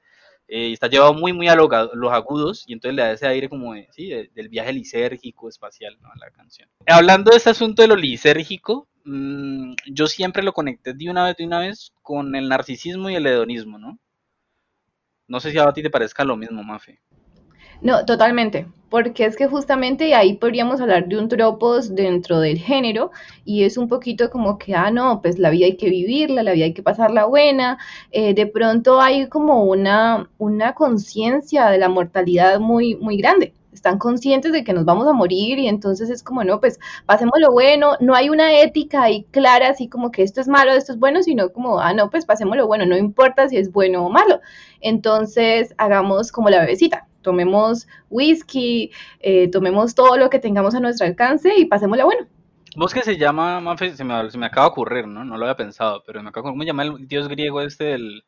Eh, 0.48 0.74
está 0.74 0.88
llevado 0.88 1.14
muy, 1.14 1.32
muy 1.32 1.48
a 1.48 1.56
los, 1.56 1.70
los, 1.94 2.12
agudos 2.12 2.64
y 2.68 2.74
entonces 2.74 2.96
le 2.96 3.04
da 3.04 3.12
ese 3.12 3.28
aire 3.28 3.50
como 3.50 3.74
de, 3.74 3.88
¿sí? 3.92 4.10
De, 4.10 4.32
del 4.34 4.50
viaje 4.50 4.74
lisérgico 4.74 5.48
espacial 5.48 5.96
¿no? 6.02 6.10
a 6.10 6.18
la 6.18 6.32
canción. 6.32 6.68
Hablando 6.88 7.30
de 7.32 7.38
este 7.38 7.52
asunto 7.52 7.84
de 7.84 7.88
lo 7.88 7.96
lisérgico, 7.96 8.88
mmm, 9.10 9.74
yo 9.88 10.08
siempre 10.08 10.44
lo 10.44 10.54
conecté 10.54 10.94
de 10.94 11.10
una 11.10 11.26
vez, 11.26 11.38
de 11.38 11.46
una 11.46 11.60
vez 11.60 11.92
con 12.02 12.36
el 12.36 12.50
narcisismo 12.50 13.10
y 13.10 13.16
el 13.16 13.26
hedonismo, 13.26 13.78
¿no? 13.78 14.00
No 15.28 15.40
sé 15.40 15.52
si 15.52 15.60
a 15.60 15.72
ti 15.74 15.84
te 15.84 15.90
parezca 15.90 16.24
lo 16.24 16.36
mismo, 16.36 16.64
Mafe. 16.64 17.00
No, 17.82 18.04
totalmente, 18.04 18.68
porque 18.90 19.24
es 19.26 19.38
que 19.38 19.48
justamente 19.48 20.14
ahí 20.14 20.34
podríamos 20.36 20.82
hablar 20.82 21.08
de 21.08 21.18
un 21.18 21.30
tropos 21.30 21.96
dentro 21.96 22.42
del 22.42 22.58
género 22.58 23.12
y 23.46 23.64
es 23.64 23.78
un 23.78 23.88
poquito 23.88 24.30
como 24.30 24.58
que, 24.58 24.76
ah, 24.76 24.92
no, 24.92 25.22
pues 25.22 25.40
la 25.40 25.50
vida 25.50 25.66
hay 25.66 25.78
que 25.78 25.90
vivirla, 25.90 26.44
la 26.44 26.52
vida 26.52 26.66
hay 26.66 26.74
que 26.74 26.84
pasarla 26.84 27.26
buena, 27.26 27.78
eh, 28.12 28.34
de 28.34 28.48
pronto 28.48 29.00
hay 29.00 29.30
como 29.30 29.64
una, 29.64 30.30
una 30.38 30.74
conciencia 30.74 31.70
de 31.70 31.78
la 31.78 31.88
mortalidad 31.88 32.60
muy, 32.60 32.96
muy 32.96 33.16
grande. 33.16 33.54
Están 33.80 33.98
conscientes 33.98 34.52
de 34.52 34.66
que 34.66 34.74
nos 34.74 34.84
vamos 34.84 35.08
a 35.08 35.14
morir 35.14 35.58
y 35.58 35.70
entonces 35.70 36.10
es 36.10 36.22
como, 36.22 36.44
no, 36.44 36.60
pues 36.60 36.82
pasemos 37.06 37.36
lo 37.40 37.50
bueno, 37.54 37.94
no 38.02 38.14
hay 38.14 38.28
una 38.28 38.60
ética 38.60 39.04
ahí 39.04 39.24
clara, 39.32 39.70
así 39.70 39.88
como 39.88 40.12
que 40.12 40.22
esto 40.22 40.42
es 40.42 40.50
malo, 40.50 40.74
esto 40.74 40.92
es 40.92 41.00
bueno, 41.00 41.24
sino 41.24 41.54
como, 41.54 41.80
ah, 41.80 41.94
no, 41.94 42.10
pues 42.10 42.26
pasemos 42.26 42.58
lo 42.58 42.68
bueno, 42.68 42.86
no 42.86 42.98
importa 42.98 43.48
si 43.48 43.56
es 43.56 43.72
bueno 43.72 44.06
o 44.06 44.10
malo. 44.10 44.42
Entonces 44.82 45.74
hagamos 45.78 46.34
como 46.34 46.50
la 46.50 46.60
bebecita, 46.60 47.08
tomemos 47.22 47.88
whisky, 48.10 48.92
eh, 49.22 49.50
tomemos 49.50 49.96
todo 49.96 50.18
lo 50.18 50.30
que 50.30 50.40
tengamos 50.40 50.76
a 50.76 50.82
nuestro 50.82 51.08
alcance 51.08 51.54
y 51.58 51.64
pasémosla 51.64 52.04
bueno. 52.04 52.28
¿Vos 52.76 52.94
que 52.94 53.02
se 53.04 53.16
llama, 53.16 53.64
se 53.78 54.04
me, 54.04 54.30
se 54.30 54.38
me, 54.38 54.46
acaba 54.46 54.66
de 54.66 54.72
ocurrir, 54.72 55.08
¿no? 55.08 55.24
No 55.24 55.38
lo 55.38 55.46
había 55.46 55.56
pensado, 55.56 56.04
pero 56.06 56.22
me 56.22 56.28
acaba, 56.28 56.50
¿cómo 56.50 56.64
se 56.64 56.68
llama 56.68 56.84
el 56.84 57.08
dios 57.08 57.30
griego 57.30 57.62
este 57.62 57.86
del, 57.86 58.24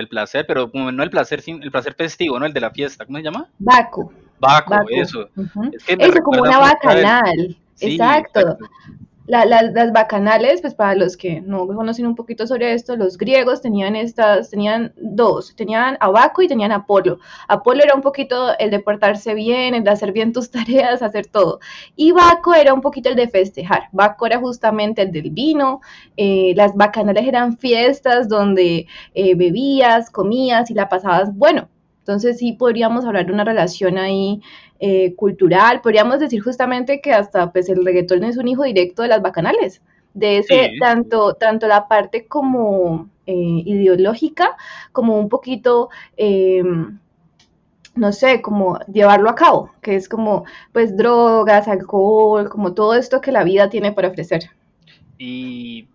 del 0.00 0.08
placer? 0.08 0.44
Pero 0.46 0.70
como 0.70 0.90
no 0.90 1.02
el 1.02 1.10
placer, 1.10 1.42
el 1.46 1.70
placer 1.70 1.94
festivo, 1.94 2.38
¿no? 2.38 2.46
El 2.46 2.52
de 2.52 2.60
la 2.60 2.70
fiesta, 2.70 3.06
¿cómo 3.06 3.18
se 3.18 3.24
llama? 3.24 3.48
Baco. 3.58 4.12
Baco, 4.38 4.70
Baco. 4.70 4.86
eso. 4.90 5.28
Uh 5.36 5.42
-huh. 5.42 5.74
es 5.76 5.84
que 5.84 5.96
eso, 5.98 6.22
como 6.22 6.42
una 6.42 6.58
bacanal. 6.58 7.56
Sí, 7.74 7.92
exacto. 7.92 8.40
exacto. 8.40 8.66
La, 9.30 9.44
la, 9.44 9.62
las 9.62 9.92
bacanales, 9.92 10.60
pues 10.60 10.74
para 10.74 10.96
los 10.96 11.16
que 11.16 11.40
no 11.40 11.64
conocen 11.64 12.04
un 12.04 12.16
poquito 12.16 12.48
sobre 12.48 12.72
esto, 12.72 12.96
los 12.96 13.16
griegos 13.16 13.62
tenían 13.62 13.94
estas, 13.94 14.50
tenían 14.50 14.92
dos, 14.96 15.54
tenían 15.54 15.96
a 16.00 16.10
Baco 16.10 16.42
y 16.42 16.48
tenían 16.48 16.72
a 16.72 16.78
Apolo. 16.78 17.20
Apolo 17.46 17.84
era 17.84 17.94
un 17.94 18.02
poquito 18.02 18.58
el 18.58 18.72
de 18.72 18.80
portarse 18.80 19.34
bien, 19.34 19.74
el 19.74 19.84
de 19.84 19.90
hacer 19.90 20.10
bien 20.10 20.32
tus 20.32 20.50
tareas, 20.56 21.00
hacer 21.00 21.26
todo. 21.26 21.60
Y 21.94 22.10
Baco 22.10 22.54
era 22.54 22.74
un 22.74 22.80
poquito 22.80 23.08
el 23.08 23.14
de 23.14 23.28
festejar. 23.28 23.84
Baco 23.92 24.26
era 24.26 24.40
justamente 24.40 25.02
el 25.02 25.12
del 25.12 25.30
vino. 25.30 25.80
Eh, 26.16 26.52
las 26.56 26.74
bacanales 26.74 27.24
eran 27.28 27.56
fiestas 27.56 28.28
donde 28.28 28.88
eh, 29.14 29.36
bebías, 29.36 30.10
comías 30.10 30.72
y 30.72 30.74
la 30.74 30.88
pasabas 30.88 31.32
bueno. 31.36 31.68
Entonces 32.00 32.38
sí 32.38 32.54
podríamos 32.54 33.04
hablar 33.04 33.26
de 33.26 33.32
una 33.32 33.44
relación 33.44 33.96
ahí 33.96 34.42
eh, 34.80 35.14
cultural, 35.14 35.80
podríamos 35.80 36.18
decir 36.18 36.42
justamente 36.42 37.00
que 37.00 37.12
hasta 37.12 37.52
pues 37.52 37.68
el 37.68 37.84
reggaetón 37.84 38.24
es 38.24 38.36
un 38.36 38.48
hijo 38.48 38.64
directo 38.64 39.02
de 39.02 39.08
las 39.08 39.22
bacanales, 39.22 39.82
de 40.14 40.38
ese 40.38 40.70
sí. 40.70 40.78
tanto, 40.78 41.34
tanto 41.34 41.68
la 41.68 41.86
parte 41.86 42.26
como 42.26 43.08
eh, 43.26 43.62
ideológica, 43.66 44.56
como 44.92 45.18
un 45.18 45.28
poquito, 45.28 45.90
eh, 46.16 46.62
no 47.94 48.12
sé, 48.12 48.40
como 48.40 48.78
llevarlo 48.92 49.30
a 49.30 49.34
cabo, 49.34 49.70
que 49.82 49.96
es 49.96 50.08
como 50.08 50.44
pues 50.72 50.96
drogas, 50.96 51.68
alcohol, 51.68 52.48
como 52.48 52.72
todo 52.72 52.94
esto 52.94 53.20
que 53.20 53.32
la 53.32 53.44
vida 53.44 53.68
tiene 53.68 53.92
para 53.92 54.08
ofrecer. 54.08 54.50
Y 55.18 55.86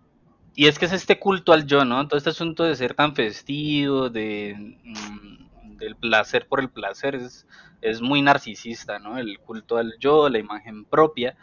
y 0.56 0.68
es 0.68 0.78
que 0.78 0.86
es 0.86 0.92
este 0.94 1.18
culto 1.18 1.52
al 1.52 1.66
yo, 1.66 1.84
¿no? 1.84 2.08
Todo 2.08 2.16
este 2.16 2.30
asunto 2.30 2.64
de 2.64 2.74
ser 2.74 2.94
tan 2.94 3.14
festivo, 3.14 4.08
de, 4.08 4.56
mmm, 4.82 5.35
del 5.76 5.96
placer 5.96 6.46
por 6.48 6.60
el 6.60 6.70
placer, 6.70 7.14
es, 7.14 7.46
es 7.80 8.00
muy 8.00 8.22
narcisista, 8.22 8.98
¿no? 8.98 9.18
El 9.18 9.38
culto 9.40 9.76
al 9.76 9.94
yo, 9.98 10.28
la 10.28 10.38
imagen 10.38 10.84
propia. 10.84 11.36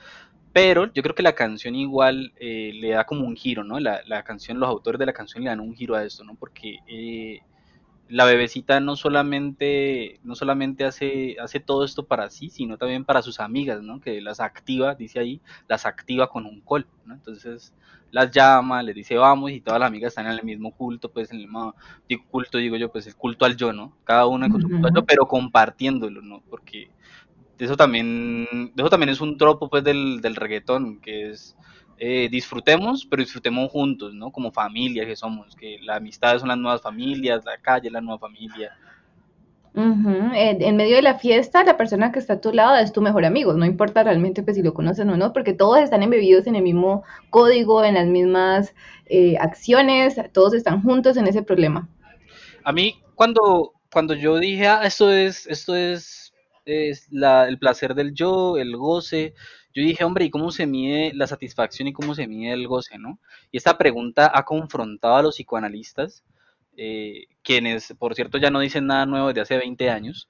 Pero 0.52 0.92
yo 0.94 1.02
creo 1.02 1.16
que 1.16 1.24
la 1.24 1.34
canción 1.34 1.74
igual 1.76 2.34
eh, 2.38 2.72
le 2.76 2.90
da 2.90 3.06
como 3.06 3.26
un 3.26 3.36
giro, 3.36 3.64
¿no? 3.64 3.80
La, 3.80 4.02
la, 4.06 4.24
canción, 4.24 4.60
los 4.60 4.70
autores 4.70 5.00
de 5.00 5.08
la 5.08 5.14
canción 5.14 5.44
le 5.44 5.50
dan 5.50 5.60
un 5.60 5.76
giro 5.76 5.96
a 5.96 6.04
esto, 6.04 6.24
¿no? 6.24 6.36
Porque 6.36 6.78
eh, 6.88 7.42
la 8.10 8.26
bebecita 8.26 8.80
no 8.80 8.96
solamente, 8.96 10.20
no 10.24 10.36
solamente 10.36 10.86
hace, 10.86 11.38
hace 11.40 11.60
todo 11.60 11.84
esto 11.86 12.06
para 12.06 12.30
sí, 12.30 12.50
sino 12.50 12.78
también 12.78 13.06
para 13.06 13.22
sus 13.22 13.40
amigas, 13.40 13.82
¿no? 13.82 14.02
Que 14.02 14.22
las 14.22 14.40
activa, 14.40 14.96
dice 14.96 15.20
ahí, 15.20 15.42
las 15.68 15.86
activa 15.86 16.30
con 16.30 16.46
un 16.46 16.62
col, 16.62 16.88
¿no? 17.06 17.14
Entonces 17.14 17.74
las 18.12 18.30
llama, 18.30 18.84
les 18.84 18.94
dice 18.94 19.18
vamos 19.18 19.52
y 19.52 19.62
todas 19.62 19.80
las 19.80 19.88
amigas 19.88 20.10
están 20.12 20.28
en 20.28 20.34
el 20.34 20.44
mismo 20.44 20.72
culto, 20.72 21.12
pues 21.12 21.32
en 21.32 21.38
el 21.38 21.44
mismo 21.44 21.76
digo, 22.08 22.24
culto, 22.30 22.60
digo 22.60 22.76
yo, 22.76 22.92
pues 22.92 23.08
el 23.08 23.16
culto 23.16 23.46
al 23.46 23.56
yo, 23.58 23.74
¿no? 23.74 23.98
Cada 24.04 24.28
una 24.28 24.50
con 24.50 24.62
su 24.62 24.70
culto 24.70 24.88
al 24.88 24.94
yo, 24.94 25.06
pero 25.06 25.28
compartiéndolo, 25.28 26.22
¿no? 26.22 26.44
Porque 26.50 26.90
eso 27.58 27.78
también, 27.78 28.74
eso 28.76 28.90
también 28.90 29.10
es 29.10 29.22
un 29.22 29.38
tropo 29.38 29.70
pues 29.70 29.84
del, 29.84 30.22
del 30.22 30.36
reggaetón, 30.36 31.00
que 31.00 31.30
es 31.30 31.56
eh, 31.98 32.28
disfrutemos, 32.30 33.06
pero 33.06 33.22
disfrutemos 33.22 33.72
juntos, 33.72 34.14
¿no? 34.14 34.32
Como 34.32 34.52
familia 34.52 35.06
que 35.06 35.16
somos, 35.16 35.56
que 35.56 35.80
la 35.82 35.98
amistad 35.98 36.40
son 36.40 36.50
las 36.50 36.58
nuevas 36.58 36.82
familias, 36.82 37.46
la 37.46 37.58
calle 37.58 37.88
es 37.88 37.94
la 37.94 38.02
nueva 38.02 38.20
familia. 38.20 38.76
Uh 39.76 39.82
-huh. 39.82 40.32
en, 40.36 40.62
en, 40.62 40.76
medio 40.76 40.98
de 40.98 41.02
la 41.02 41.18
fiesta, 41.18 41.64
la 41.64 41.78
persona 41.78 42.12
que 42.12 42.20
está 42.20 42.34
a 42.34 42.42
tu 42.42 42.54
lado 42.54 42.76
es 42.76 42.94
tu 42.94 43.02
mejor 43.02 43.26
amigo, 43.26 43.54
no 43.54 43.66
importa 43.66 44.04
realmente 44.04 44.44
pues, 44.44 44.56
si 44.56 44.62
lo 44.62 44.72
conocen 44.72 45.10
o 45.10 45.18
no, 45.18 45.34
porque 45.34 45.54
todos 45.54 45.80
están 45.80 46.04
embebidos 46.04 46.46
en 46.46 46.56
el 46.56 46.62
mismo 46.62 47.04
código, 47.32 47.84
en 47.84 47.96
las 47.96 48.06
mismas 48.06 48.76
eh, 49.08 49.36
acciones, 49.40 50.16
todos 50.32 50.54
están 50.54 50.84
juntos 50.84 51.18
en 51.18 51.26
ese 51.26 51.42
problema. 51.42 51.90
A 52.64 52.72
mí, 52.72 53.02
cuando, 53.16 53.74
cuando 53.92 54.14
yo 54.14 54.38
dije, 54.38 54.68
ah, 54.68 54.82
esto 54.84 55.12
es, 55.12 55.48
esto 55.48 55.76
es, 55.76 56.34
es 56.66 57.08
la, 57.12 57.48
el 57.48 57.58
placer 57.58 57.96
del 57.96 58.14
yo, 58.14 58.58
el 58.58 58.78
goce, 58.78 59.34
yo 59.74 59.84
dije, 59.84 60.04
hombre, 60.04 60.26
¿y 60.26 60.30
cómo 60.30 60.52
se 60.52 60.68
mide 60.68 61.14
la 61.14 61.28
satisfacción 61.28 61.88
y 61.88 61.94
cómo 61.94 62.14
se 62.16 62.28
mide 62.28 62.54
el 62.54 62.68
goce, 62.68 62.98
no? 63.00 63.20
Y 63.52 63.58
esta 63.58 63.78
pregunta 63.78 64.32
ha 64.34 64.46
confrontado 64.46 65.16
a 65.16 65.24
los 65.24 65.36
psicoanalistas, 65.36 66.24
eh, 66.78 67.26
quienes, 67.44 67.94
por 67.98 68.16
cierto, 68.16 68.38
ya 68.38 68.52
no 68.52 68.60
dicen 68.60 68.88
nada 68.88 69.06
nuevo 69.06 69.28
desde 69.28 69.42
hace 69.42 69.58
20 69.58 69.90
años, 69.90 70.30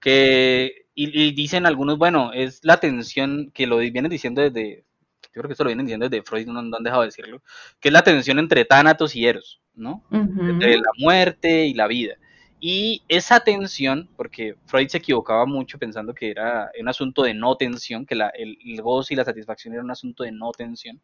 que, 0.00 0.86
y, 0.94 1.22
y, 1.22 1.32
dicen 1.32 1.66
algunos, 1.66 1.98
bueno, 1.98 2.32
es 2.32 2.60
la 2.64 2.80
tensión 2.80 3.50
que 3.52 3.66
lo 3.66 3.78
vienen 3.78 4.10
diciendo 4.10 4.42
desde, 4.42 4.84
yo 5.22 5.42
creo 5.42 5.48
que 5.48 5.52
esto 5.52 5.64
lo 5.64 5.68
vienen 5.68 5.86
diciendo 5.86 6.08
desde 6.08 6.24
Freud, 6.24 6.46
no, 6.46 6.62
no 6.62 6.76
han 6.76 6.82
dejado 6.82 7.02
de 7.02 7.08
decirlo, 7.08 7.42
que 7.80 7.88
es 7.88 7.92
la 7.92 8.02
tensión 8.02 8.38
entre 8.38 8.64
Tánatos 8.64 9.14
y 9.14 9.26
Eros, 9.26 9.60
¿no? 9.74 10.04
Uh 10.10 10.16
-huh. 10.16 10.50
Entre 10.50 10.76
la 10.76 10.90
muerte 10.98 11.66
y 11.66 11.74
la 11.74 11.86
vida. 11.86 12.16
Y 12.60 13.02
esa 13.08 13.40
tensión, 13.40 14.08
porque 14.16 14.54
Freud 14.66 14.88
se 14.88 14.98
equivocaba 14.98 15.46
mucho 15.46 15.78
pensando 15.78 16.14
que 16.14 16.30
era 16.30 16.70
un 16.78 16.88
asunto 16.88 17.22
de 17.22 17.32
no 17.32 17.56
tensión, 17.56 18.04
que 18.04 18.14
la, 18.14 18.28
el, 18.28 18.58
gozo 18.82 19.14
y 19.14 19.16
la 19.16 19.24
satisfacción 19.24 19.72
era 19.72 19.82
un 19.82 19.90
asunto 19.90 20.24
de 20.24 20.32
no 20.32 20.52
tensión, 20.52 21.00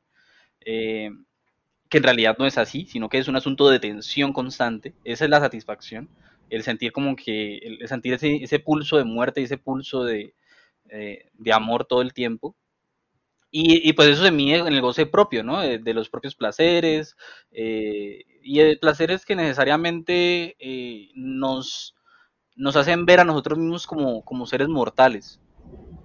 eh, 0.60 1.10
que 1.88 1.98
en 1.98 2.04
realidad 2.04 2.36
no 2.38 2.46
es 2.46 2.58
así, 2.58 2.86
sino 2.86 3.08
que 3.08 3.18
es 3.18 3.28
un 3.28 3.36
asunto 3.36 3.70
de 3.70 3.80
tensión 3.80 4.34
constante. 4.34 4.94
Esa 5.04 5.24
es 5.24 5.30
la 5.30 5.40
satisfacción, 5.40 6.10
el 6.50 6.62
sentir 6.62 6.92
como 6.92 7.16
que, 7.16 7.56
el 7.58 7.88
sentir 7.88 8.12
ese, 8.14 8.36
ese 8.36 8.58
pulso 8.58 8.98
de 8.98 9.04
muerte 9.04 9.42
ese 9.42 9.56
pulso 9.56 10.04
de, 10.04 10.34
eh, 10.90 11.30
de 11.34 11.52
amor 11.52 11.86
todo 11.86 12.02
el 12.02 12.12
tiempo. 12.12 12.54
Y, 13.50 13.88
y, 13.88 13.92
pues 13.94 14.08
eso 14.10 14.24
se 14.24 14.30
mide 14.30 14.58
en 14.58 14.66
el 14.66 14.80
goce 14.82 15.06
propio, 15.06 15.42
¿no? 15.42 15.60
De, 15.62 15.78
de 15.78 15.94
los 15.94 16.10
propios 16.10 16.34
placeres, 16.34 17.16
eh, 17.52 18.24
y 18.46 18.58
de 18.60 18.76
placeres 18.76 19.26
que 19.26 19.34
necesariamente 19.34 20.56
eh, 20.60 21.10
nos, 21.14 21.96
nos 22.54 22.76
hacen 22.76 23.04
ver 23.04 23.20
a 23.20 23.24
nosotros 23.24 23.58
mismos 23.58 23.86
como, 23.86 24.24
como 24.24 24.46
seres 24.46 24.68
mortales. 24.68 25.40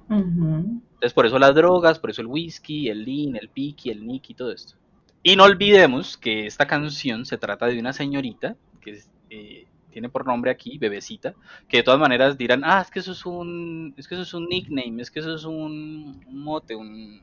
Uh 0.10 0.16
-huh. 0.16 0.82
Entonces 0.94 1.14
por 1.14 1.26
eso 1.28 1.38
las 1.38 1.54
drogas, 1.54 2.00
por 2.00 2.10
eso 2.10 2.22
el 2.22 2.28
whisky, 2.28 2.90
el 2.90 3.06
lean, 3.06 3.36
el 3.36 3.50
piqui, 3.50 3.92
el 3.92 4.06
nicky, 4.06 4.34
todo 4.34 4.52
esto. 4.52 4.76
Y 5.24 5.36
no 5.36 5.44
olvidemos 5.44 6.18
que 6.18 6.48
esta 6.48 6.66
canción 6.66 7.26
se 7.26 7.38
trata 7.38 7.68
de 7.68 7.80
una 7.80 7.94
señorita 7.94 8.56
que 8.82 9.00
eh, 9.30 9.68
tiene 9.92 10.10
por 10.10 10.26
nombre 10.26 10.50
aquí, 10.50 10.80
Bebecita, 10.80 11.36
que 11.68 11.78
de 11.78 11.84
todas 11.84 12.00
maneras 12.00 12.38
dirán, 12.38 12.64
ah, 12.64 12.82
es 12.82 12.90
que 12.90 13.00
eso 13.00 13.12
es 13.12 13.26
un, 13.26 13.94
es 13.98 14.08
que 14.08 14.16
eso 14.16 14.24
es 14.24 14.34
un 14.34 14.48
nickname, 14.48 15.00
es 15.02 15.12
que 15.12 15.20
eso 15.20 15.36
es 15.36 15.44
un, 15.44 16.26
mote, 16.28 16.76
un 16.76 17.22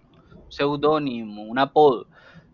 seudónimo, 0.48 1.42
un 1.42 1.58
apodo. 1.58 2.06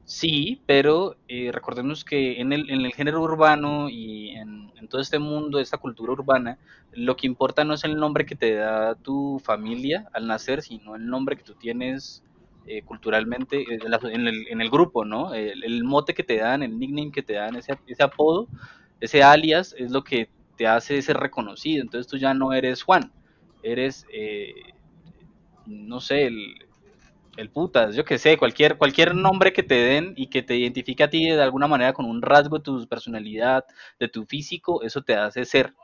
Sí, 0.07 0.61
pero 0.67 1.17
eh, 1.29 1.51
recordemos 1.51 2.05
que 2.05 2.41
en 2.41 2.53
el, 2.53 2.69
en 2.69 2.83
el 2.83 2.93
género 2.93 3.23
urbano 3.23 3.89
y 3.89 4.31
en, 4.31 4.65
todo 4.89 5.01
este 5.01 5.19
mundo, 5.19 5.59
esta 5.59 5.79
cultura 5.79 6.13
urbana, 6.13 6.59
lo 6.93 7.17
que 7.17 7.27
importa 7.27 7.65
no 7.65 7.73
es 7.73 7.85
el 7.85 7.97
nombre 7.97 8.27
que 8.27 8.37
te 8.37 8.55
da 8.55 8.95
tu 8.97 9.41
familia 9.43 10.11
al 10.13 10.27
nacer, 10.27 10.61
sino 10.61 10.95
el 10.95 11.07
nombre 11.07 11.37
que 11.37 11.43
tú 11.43 11.55
tienes 11.55 12.23
eh, 12.67 12.83
culturalmente 12.83 13.63
eh, 13.63 13.79
en, 14.13 14.27
el, 14.27 14.47
en, 14.47 14.61
el, 14.61 14.71
grupo, 14.71 15.07
¿no? 15.07 15.33
El, 15.33 15.85
mote 15.85 16.13
que 16.13 16.23
te 16.23 16.37
dan, 16.37 16.63
el 16.63 16.79
nickname 16.79 17.13
que 17.13 17.23
te 17.23 17.33
dan, 17.33 17.57
ese, 17.57 17.79
ese 17.87 18.03
apodo, 18.03 18.47
ese 19.01 19.23
alias, 19.23 19.75
es 19.79 19.91
lo 19.91 20.05
que 20.05 20.29
te 20.59 20.67
hace 20.67 21.01
ser 21.01 21.17
reconocido. 21.17 21.83
Entonces 21.83 22.07
tú 22.07 22.19
ya 22.19 22.35
no 22.35 22.53
eres 22.53 22.83
Juan, 22.83 23.11
eres, 23.63 24.07
no 25.67 26.01
sé, 26.01 26.27
el, 26.27 26.55
el 27.37 27.51
putas, 27.51 27.95
yo 27.95 28.05
que 28.05 28.19
sé, 28.19 28.37
cualquier, 28.37 28.77
cualquier 28.79 29.15
nombre 29.15 29.53
que 29.53 29.63
te 29.63 29.75
den 29.75 30.15
y 30.17 30.29
que 30.29 30.43
te 30.43 30.57
identifique 30.57 31.03
a 31.03 31.11
ti 31.11 31.27
de 31.27 31.43
alguna 31.43 31.67
manera 31.67 31.93
con 31.93 32.07
un 32.07 32.23
rasgo 32.23 32.59
de 32.59 32.65
tu 32.65 32.87
personalidad, 32.89 33.65
de 33.99 34.09
tu 34.09 34.25
físico, 34.25 34.83
eso 34.83 35.03
te 35.03 35.15
hace 35.17 35.45
ser. 35.45 35.75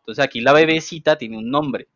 Entonces 0.00 0.24
aquí 0.24 0.40
la 0.40 0.52
bebecita 0.52 1.16
tiene 1.16 1.38
un 1.38 1.50
nombre. 1.50 1.88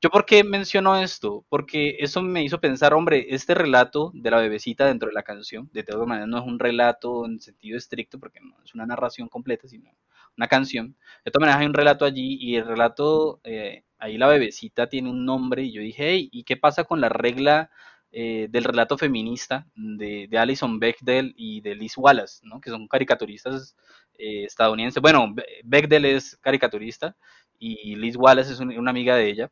¿Yo 0.00 0.10
por 0.10 0.24
qué 0.24 0.44
menciono 0.44 0.96
esto? 0.96 1.44
Porque 1.48 1.96
eso 1.98 2.22
me 2.22 2.44
hizo 2.44 2.60
pensar, 2.60 2.94
hombre, 2.94 3.26
este 3.30 3.54
relato 3.54 4.12
de 4.14 4.30
la 4.30 4.38
bebecita 4.38 4.86
dentro 4.86 5.08
de 5.08 5.14
la 5.14 5.24
canción, 5.24 5.68
de 5.72 5.82
todas 5.82 6.06
maneras 6.06 6.28
no 6.28 6.38
es 6.38 6.44
un 6.44 6.60
relato 6.60 7.26
en 7.26 7.40
sentido 7.40 7.76
estricto, 7.76 8.20
porque 8.20 8.38
no 8.40 8.54
es 8.64 8.74
una 8.74 8.86
narración 8.86 9.28
completa, 9.28 9.66
sino 9.66 9.90
una 10.36 10.46
canción. 10.46 10.94
De 11.24 11.32
todas 11.32 11.46
maneras 11.46 11.60
hay 11.60 11.66
un 11.66 11.74
relato 11.74 12.04
allí 12.04 12.38
y 12.40 12.54
el 12.56 12.66
relato, 12.66 13.40
eh, 13.42 13.82
ahí 13.98 14.18
la 14.18 14.28
bebecita 14.28 14.88
tiene 14.88 15.10
un 15.10 15.24
nombre 15.24 15.64
y 15.64 15.72
yo 15.72 15.82
dije, 15.82 16.10
hey, 16.10 16.28
¿y 16.30 16.44
qué 16.44 16.56
pasa 16.56 16.84
con 16.84 17.00
la 17.00 17.08
regla 17.08 17.70
eh, 18.10 18.48
del 18.50 18.64
relato 18.64 18.96
feminista 18.96 19.66
de, 19.74 20.26
de, 20.28 20.38
Alison 20.38 20.78
Bechdel 20.78 21.34
y 21.36 21.60
de 21.60 21.74
Liz 21.74 21.96
Wallace, 21.96 22.40
¿no? 22.44 22.60
que 22.60 22.70
son 22.70 22.88
caricaturistas 22.88 23.76
eh, 24.18 24.44
estadounidenses. 24.44 25.02
Bueno, 25.02 25.34
Bechdel 25.64 26.06
es 26.06 26.36
caricaturista 26.38 27.16
y 27.60 27.96
Liz 27.96 28.16
Wallace 28.16 28.52
es 28.52 28.60
una 28.60 28.90
amiga 28.90 29.16
de 29.16 29.28
ella. 29.28 29.50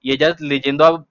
Y 0.00 0.12
ellas 0.12 0.40
leyendo 0.40 0.84
a, 0.86 1.06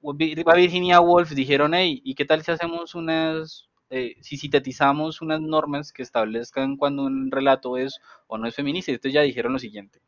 Virginia 0.55 1.00
Woolf 1.00 1.29
dijeron, 1.31 1.74
hey, 1.75 2.01
¿y 2.03 2.15
qué 2.15 2.25
tal 2.25 2.43
si 2.43 2.51
hacemos 2.51 2.96
unas, 2.96 3.69
eh, 3.91 4.15
si 4.22 4.38
sintetizamos 4.38 5.22
unas 5.22 5.41
normas 5.41 5.93
que 5.93 6.01
establezcan 6.01 6.75
cuando 6.75 7.03
un 7.03 7.29
relato 7.31 7.77
es 7.77 8.00
o 8.27 8.38
no 8.39 8.48
es 8.48 8.55
feminista? 8.55 8.91
Y 8.91 8.96
entonces 8.96 9.13
ya 9.13 9.22
dijeron 9.22 9.53
lo 9.53 9.60
siguiente, 9.60 10.01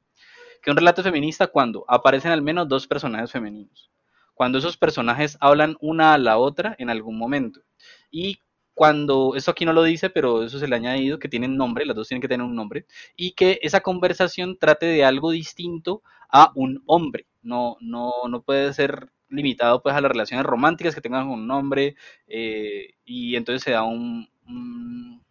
que 0.64 0.72
un 0.72 0.78
relato 0.78 1.02
es 1.02 1.06
feminista 1.06 1.48
cuando 1.48 1.86
aparecen 1.88 2.32
al 2.32 2.42
menos 2.42 2.68
dos 2.68 2.88
personajes 2.88 3.32
femeninos 3.32 3.92
cuando 4.34 4.58
esos 4.60 4.78
personajes 4.78 5.38
hablan 5.40 5.78
una 5.82 6.14
a 6.14 6.18
la 6.18 6.38
otra 6.38 6.76
en 6.80 6.90
algún 6.90 7.18
momento. 7.18 7.62
Y 8.10 8.40
cuando, 8.74 9.36
eso 9.36 9.52
aquí 9.52 9.66
no 9.66 9.74
lo 9.74 9.84
dice, 9.84 10.10
pero 10.10 10.44
eso 10.44 10.60
se 10.60 10.68
le 10.68 10.76
ha 10.76 10.78
añadido, 10.78 11.20
que 11.20 11.30
tienen 11.30 11.58
nombre, 11.58 11.86
las 11.86 11.96
dos 11.96 12.08
tienen 12.08 12.22
que 12.22 12.28
tener 12.28 12.46
un 12.46 12.56
nombre, 12.56 12.86
y 13.16 13.34
que 13.34 13.60
esa 13.62 13.82
conversación 13.82 14.58
trate 14.58 14.86
de 14.88 15.04
algo 15.06 15.32
distinto 15.32 16.02
a 16.30 16.52
un 16.56 16.82
hombre. 16.88 17.28
No, 17.42 17.78
no, 17.82 18.12
no 18.30 18.42
puede 18.44 18.74
ser 18.74 19.12
limitado 19.30 19.82
pues 19.82 19.96
a 19.96 20.02
las 20.02 20.12
relaciones 20.12 20.46
románticas 20.46 20.96
que 20.96 21.02
tengan 21.02 21.28
un 21.28 21.48
nombre, 21.48 21.96
eh, 22.28 22.94
y 23.06 23.36
entonces 23.36 23.64
se 23.64 23.72
da 23.72 23.84
un, 23.84 24.28
un 24.48 25.22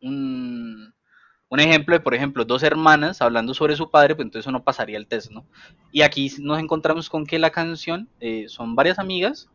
un 0.00 0.92
ejemplo 1.58 1.96
de, 1.96 2.00
por 2.00 2.14
ejemplo, 2.14 2.44
dos 2.44 2.62
hermanas 2.62 3.20
hablando 3.20 3.54
sobre 3.54 3.74
su 3.74 3.90
padre, 3.90 4.14
pues 4.14 4.26
entonces 4.26 4.44
eso 4.46 4.52
no 4.52 4.62
pasaría 4.62 4.96
el 4.96 5.08
test, 5.08 5.32
¿no? 5.32 5.44
Y 5.90 6.02
aquí 6.02 6.30
nos 6.38 6.60
encontramos 6.60 7.10
con 7.10 7.26
que 7.26 7.40
la 7.40 7.50
canción 7.50 8.08
eh, 8.20 8.44
son 8.46 8.76
varias 8.76 9.00
amigas, 9.00 9.50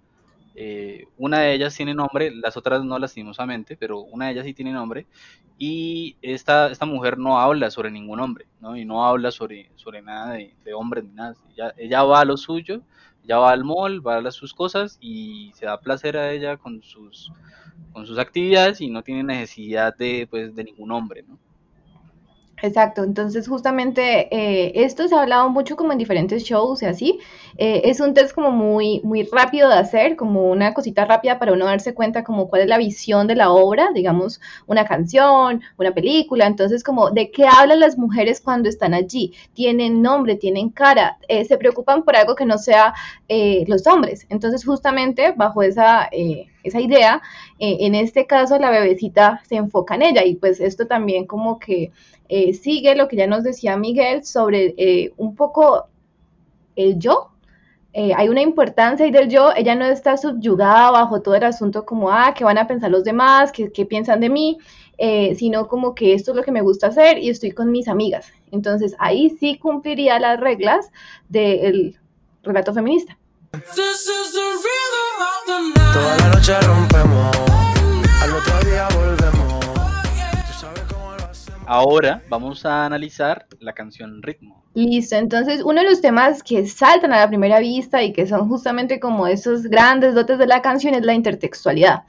eh, 0.55 1.05
una 1.17 1.39
de 1.39 1.53
ellas 1.53 1.75
tiene 1.75 1.93
nombre, 1.93 2.31
las 2.35 2.57
otras 2.57 2.83
no 2.83 2.99
lastimosamente, 2.99 3.77
pero 3.77 3.99
una 3.99 4.25
de 4.25 4.31
ellas 4.33 4.45
sí 4.45 4.53
tiene 4.53 4.73
nombre, 4.73 5.05
y 5.57 6.17
esta, 6.21 6.69
esta 6.69 6.85
mujer 6.85 7.17
no 7.17 7.39
habla 7.39 7.71
sobre 7.71 7.91
ningún 7.91 8.19
hombre, 8.19 8.45
¿no? 8.59 8.75
Y 8.75 8.83
no 8.83 9.05
habla 9.05 9.31
sobre, 9.31 9.71
sobre 9.75 10.01
nada 10.01 10.33
de, 10.33 10.53
de 10.65 10.73
hombres 10.73 11.05
ni 11.05 11.11
nada. 11.11 11.35
Ella, 11.77 12.03
va 12.03 12.21
a 12.21 12.25
lo 12.25 12.35
suyo, 12.35 12.81
ella 13.23 13.37
va 13.37 13.51
al 13.51 13.63
mall, 13.63 14.05
va 14.05 14.17
a 14.17 14.31
sus 14.31 14.53
cosas 14.53 14.97
y 14.99 15.51
se 15.55 15.65
da 15.65 15.79
placer 15.79 16.17
a 16.17 16.31
ella 16.31 16.57
con 16.57 16.81
sus, 16.81 17.31
con 17.93 18.05
sus 18.05 18.17
actividades 18.17 18.81
y 18.81 18.89
no 18.89 19.01
tiene 19.01 19.23
necesidad 19.23 19.95
de, 19.95 20.27
pues, 20.29 20.53
de 20.55 20.65
ningún 20.65 20.91
hombre, 20.91 21.23
¿no? 21.23 21.39
Exacto, 22.65 23.03
entonces 23.03 23.47
justamente 23.47 24.27
eh, 24.35 24.71
esto 24.85 25.07
se 25.07 25.13
ha 25.13 25.21
hablado 25.21 25.49
mucho 25.49 25.75
como 25.75 25.91
en 25.91 25.99
diferentes 25.99 26.41
shows 26.43 26.81
y 26.81 26.87
así. 26.87 27.19
Eh, 27.57 27.81
es 27.85 27.99
un 27.99 28.15
test 28.15 28.33
como 28.33 28.49
muy, 28.49 29.01
muy 29.03 29.21
rápido 29.23 29.69
de 29.69 29.75
hacer, 29.75 30.15
como 30.15 30.49
una 30.49 30.73
cosita 30.73 31.05
rápida 31.05 31.37
para 31.37 31.53
uno 31.53 31.65
darse 31.65 31.93
cuenta 31.93 32.23
como 32.23 32.47
cuál 32.49 32.63
es 32.63 32.67
la 32.67 32.79
visión 32.79 33.27
de 33.27 33.35
la 33.35 33.51
obra, 33.51 33.89
digamos, 33.93 34.41
una 34.65 34.83
canción, 34.85 35.61
una 35.77 35.93
película. 35.93 36.47
Entonces, 36.47 36.83
como 36.83 37.11
de 37.11 37.29
qué 37.29 37.45
hablan 37.45 37.79
las 37.81 37.99
mujeres 37.99 38.41
cuando 38.41 38.67
están 38.67 38.95
allí. 38.95 39.33
Tienen 39.53 40.01
nombre, 40.01 40.35
tienen 40.35 40.69
cara, 40.69 41.19
eh, 41.27 41.45
se 41.45 41.57
preocupan 41.59 42.03
por 42.03 42.15
algo 42.15 42.35
que 42.35 42.45
no 42.45 42.57
sea 42.57 42.93
los 43.67 43.85
hombres. 43.87 44.25
Entonces, 44.29 44.65
justamente 44.65 45.33
bajo 45.35 45.61
esa 45.61 46.09
esa 46.63 46.81
idea, 46.81 47.21
en 47.59 47.93
este 47.93 48.25
caso 48.25 48.57
la 48.57 48.71
bebecita 48.71 49.39
se 49.47 49.55
enfoca 49.55 49.93
en 49.95 50.01
ella 50.01 50.25
y 50.25 50.33
pues 50.35 50.59
esto 50.59 50.87
también 50.87 51.27
como 51.27 51.59
que 51.59 51.91
eh, 52.29 52.53
sigue 52.53 52.95
lo 52.95 53.07
que 53.07 53.15
ya 53.15 53.27
nos 53.27 53.43
decía 53.43 53.77
Miguel 53.77 54.25
sobre 54.25 54.73
eh, 54.77 55.13
un 55.17 55.35
poco 55.35 55.87
el 56.75 56.97
yo. 56.99 57.31
Eh, 57.93 58.11
hay 58.15 58.27
una 58.27 58.41
importancia 58.41 59.05
ahí 59.05 59.11
del 59.11 59.29
yo, 59.29 59.51
ella 59.55 59.73
no 59.75 59.85
está 59.85 60.17
subyugada 60.17 60.91
bajo 60.91 61.21
todo 61.21 61.35
el 61.35 61.43
asunto 61.43 61.85
como, 61.85 62.11
ah, 62.11 62.33
¿qué 62.35 62.43
van 62.43 62.57
a 62.57 62.67
pensar 62.67 62.91
los 62.91 63.05
demás? 63.05 63.51
¿Qué, 63.53 63.85
piensan 63.85 64.19
de 64.19 64.29
mí? 64.29 64.57
sino 65.35 65.67
como 65.67 65.93
que 65.93 66.13
esto 66.13 66.31
es 66.31 66.37
lo 66.37 66.43
que 66.43 66.53
me 66.53 66.61
gusta 66.61 66.87
hacer 66.87 67.17
y 67.17 67.29
estoy 67.29 67.51
con 67.51 67.69
mis 67.69 67.89
amigas. 67.89 68.31
Entonces 68.51 68.95
ahí 68.97 69.29
sí 69.29 69.57
cumpliría 69.57 70.19
las 70.19 70.39
reglas 70.39 70.89
del 71.27 71.97
relato 72.43 72.73
feminista. 72.73 73.17
Toda 75.93 76.17
la 76.17 76.29
noche 76.29 76.61
rompemos, 76.61 77.35
al 78.21 78.33
otro 78.33 78.69
día 78.69 78.87
Ahora 81.67 82.21
vamos 82.29 82.63
a 82.65 82.85
analizar 82.85 83.47
la 83.59 83.73
canción 83.73 84.21
Ritmo. 84.21 84.63
Listo, 84.75 85.15
entonces 85.15 85.63
uno 85.63 85.81
de 85.81 85.89
los 85.89 85.99
temas 85.99 86.43
que 86.43 86.67
saltan 86.67 87.11
a 87.11 87.19
la 87.19 87.27
primera 87.27 87.59
vista 87.59 88.03
y 88.03 88.13
que 88.13 88.27
son 88.27 88.47
justamente 88.47 88.99
como 88.99 89.25
esos 89.25 89.63
grandes 89.63 90.13
dotes 90.13 90.37
de 90.37 90.45
la 90.45 90.61
canción 90.61 90.93
es 90.93 91.03
la 91.03 91.13
intertextualidad. 91.13 92.03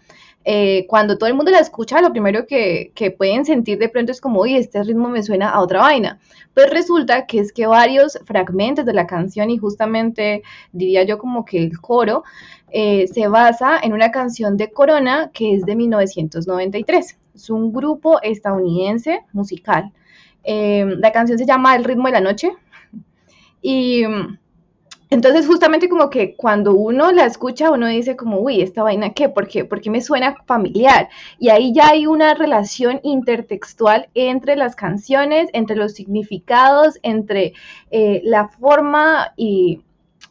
Eh, 0.45 0.87
cuando 0.89 1.17
todo 1.17 1.29
el 1.29 1.35
mundo 1.35 1.51
la 1.51 1.59
escucha, 1.59 2.01
lo 2.01 2.13
primero 2.13 2.47
que, 2.47 2.93
que, 2.95 3.11
pueden 3.11 3.45
sentir 3.45 3.79
de 3.79 3.89
pronto 3.89 4.13
es 4.13 4.21
como, 4.21 4.43
uy, 4.43 4.57
este 4.57 4.83
ritmo 4.85 5.09
me 5.09 5.23
suena 5.23 5.51
a 5.51 5.61
otra 5.61 5.81
vaina. 5.81 6.21
Pues 6.55 6.71
resulta 6.71 7.27
que 7.27 7.41
es 7.41 7.53
que 7.53 7.67
varios 7.67 8.19
fragmentos 8.27 8.85
de 8.85 8.93
la 8.93 9.07
canción 9.07 9.51
y 9.51 9.59
justamente 9.59 10.43
diría 10.73 11.03
yo 11.03 11.19
como 11.19 11.45
que 11.45 11.59
el 11.59 11.81
coro 11.81 12.23
eh, 12.71 13.09
se 13.09 13.27
basa 13.27 13.79
en 13.83 13.93
una 13.93 14.11
canción 14.11 14.57
de 14.57 14.71
Corona 14.71 15.31
que 15.33 15.55
es 15.55 15.65
de 15.65 15.75
1993. 15.75 17.19
Es 17.37 17.51
un 17.51 17.73
grupo 17.73 18.21
estadounidense 18.23 19.21
musical. 19.33 19.93
Eh, 20.43 20.87
la 20.99 21.13
canción 21.13 21.39
se 21.39 21.45
llama 21.45 21.77
El 21.77 21.85
ritmo 21.85 22.07
de 22.07 22.13
la 22.13 22.21
noche. 22.21 22.51
Y 23.61 24.05
entonces 25.11 25.47
justamente 25.47 25.89
como 25.89 26.09
que 26.09 26.35
cuando 26.35 26.75
uno 26.75 27.13
la 27.13 27.27
escucha, 27.27 27.71
uno 27.71 27.87
dice 27.89 28.17
como, 28.17 28.41
uy, 28.41 28.63
esta 28.63 28.83
vaina, 28.83 29.13
¿qué? 29.13 29.29
¿Por 29.29 29.49
qué? 29.49 29.67
Porque 29.67 29.91
me 29.91 30.01
suena 30.01 30.37
familiar. 30.47 31.11
Y 31.39 31.51
ahí 31.51 31.75
ya 31.75 31.89
hay 31.91 32.07
una 32.07 32.35
relación 32.35 33.01
intertextual 33.03 34.09
entre 34.15 34.57
las 34.57 34.75
canciones, 34.75 35.51
entre 35.53 35.77
los 35.77 35.93
significados, 35.93 36.99
entre 37.03 37.53
eh, 37.91 38.23
la 38.25 38.49
forma 38.49 39.33
y 39.37 39.83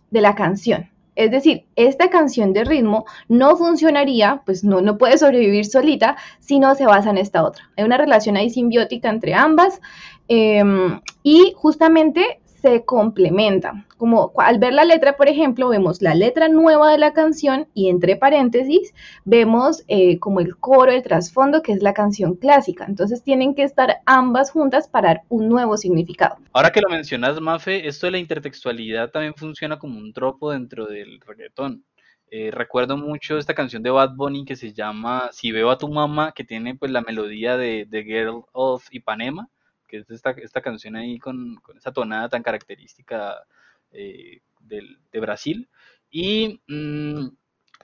de 0.10 0.22
la 0.22 0.34
canción. 0.34 0.90
Es 1.16 1.32
decir, 1.32 1.66
esta 1.76 2.10
canción 2.10 2.54
de 2.54 2.66
ritmo 2.66 3.06
no 3.28 3.56
funcionaría, 3.56 4.42
pues 4.46 4.64
no, 4.64 4.82
no 4.82 4.98
puede 4.98 5.18
sobrevivir 5.18 5.66
solita 5.66 6.18
si 6.40 6.60
no 6.60 6.76
se 6.76 6.86
basa 6.86 7.10
en 7.10 7.18
esta 7.18 7.44
otra. 7.44 7.70
Hay 7.78 7.86
una 7.86 7.98
relación 7.98 8.38
ahí 8.38 8.50
simbiótica 8.50 9.10
entre 9.10 9.34
ambas 9.34 9.82
em, 10.28 11.00
y 11.24 11.54
justamente 11.56 12.40
se 12.62 12.84
complementan. 12.86 13.86
Como 13.98 14.32
al 14.38 14.60
ver 14.60 14.74
la 14.74 14.86
letra, 14.86 15.16
por 15.16 15.28
ejemplo, 15.28 15.70
vemos 15.70 16.02
la 16.02 16.16
letra 16.16 16.50
nueva 16.50 16.92
de 16.92 16.98
la 16.98 17.14
canción 17.14 17.68
y 17.74 17.90
entre 17.90 18.16
paréntesis 18.16 18.94
vemos 19.24 19.84
eh, 19.88 20.20
como 20.20 20.40
el 20.40 20.58
coro, 20.58 20.92
el 20.92 21.04
trasfondo, 21.04 21.62
que 21.62 21.72
es 21.72 21.82
la 21.82 21.94
canción 21.94 22.36
clásica. 22.36 22.86
Entonces 22.86 23.24
tienen 23.24 23.56
que 23.56 23.64
estar 23.64 23.98
ambas 24.06 24.52
juntas 24.52 24.88
para 24.88 25.08
dar 25.10 25.22
un 25.30 25.48
nuevo 25.48 25.78
significado. 25.78 26.38
Ahora 26.54 26.72
que 26.72 26.82
lo 26.82 26.90
mencionas, 26.90 27.40
Mafe, 27.40 27.88
esto 27.88 28.08
de 28.08 28.12
la 28.12 28.18
intertextualidad 28.18 29.12
también 29.12 29.36
funciona 29.36 29.78
como 29.80 30.00
un 30.00 30.14
tropo 30.14 30.52
dentro 30.52 30.86
del 30.86 31.20
reggaetón. 31.22 31.84
Eh, 32.32 32.50
recuerdo 32.52 32.98
mucho 32.98 33.38
esta 33.38 33.54
canción 33.54 33.84
de 33.84 33.92
Bad 33.92 34.16
Bunny 34.16 34.46
que 34.46 34.56
se 34.56 34.74
llama 34.74 35.30
Si 35.32 35.52
veo 35.52 35.70
a 35.70 35.78
tu 35.78 35.88
mamá, 35.88 36.32
que 36.32 36.44
tiene 36.44 36.76
pues 36.76 36.92
la 36.92 37.02
melodía 37.02 37.56
de 37.56 37.88
The 37.90 38.04
Girl 38.04 38.44
of 38.52 38.88
Ipanema 38.92 39.50
que 39.88 39.98
es 39.98 40.10
esta, 40.10 40.32
esta 40.32 40.62
canción 40.62 40.96
ahí 40.96 41.20
con, 41.20 41.56
con 41.58 41.78
esa 41.78 41.92
tonada 41.94 42.30
tan 42.30 42.44
característica 42.44 43.46
eh, 43.92 44.42
del, 44.60 45.00
de 45.12 45.20
Brasil. 45.20 45.70
Y 46.12 46.62
mm, 46.68 47.30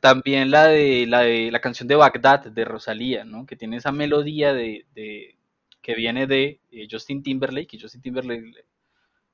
también 0.02 0.52
la 0.52 0.68
de, 0.68 1.06
la 1.08 1.22
de 1.22 1.52
la 1.52 1.62
canción 1.62 1.88
de 1.88 1.96
Bagdad 1.96 2.46
de 2.46 2.66
Rosalía, 2.66 3.24
¿no? 3.24 3.46
Que 3.46 3.56
tiene 3.56 3.78
esa 3.78 3.92
melodía 3.92 4.54
de, 4.54 4.86
de 4.96 5.38
que 5.82 5.96
viene 5.96 6.28
de 6.28 6.60
eh, 6.72 6.88
Justin 6.90 7.24
Timberlake, 7.24 7.76
y 7.76 7.80
Justin 7.80 8.02
Timberlake 8.02 8.66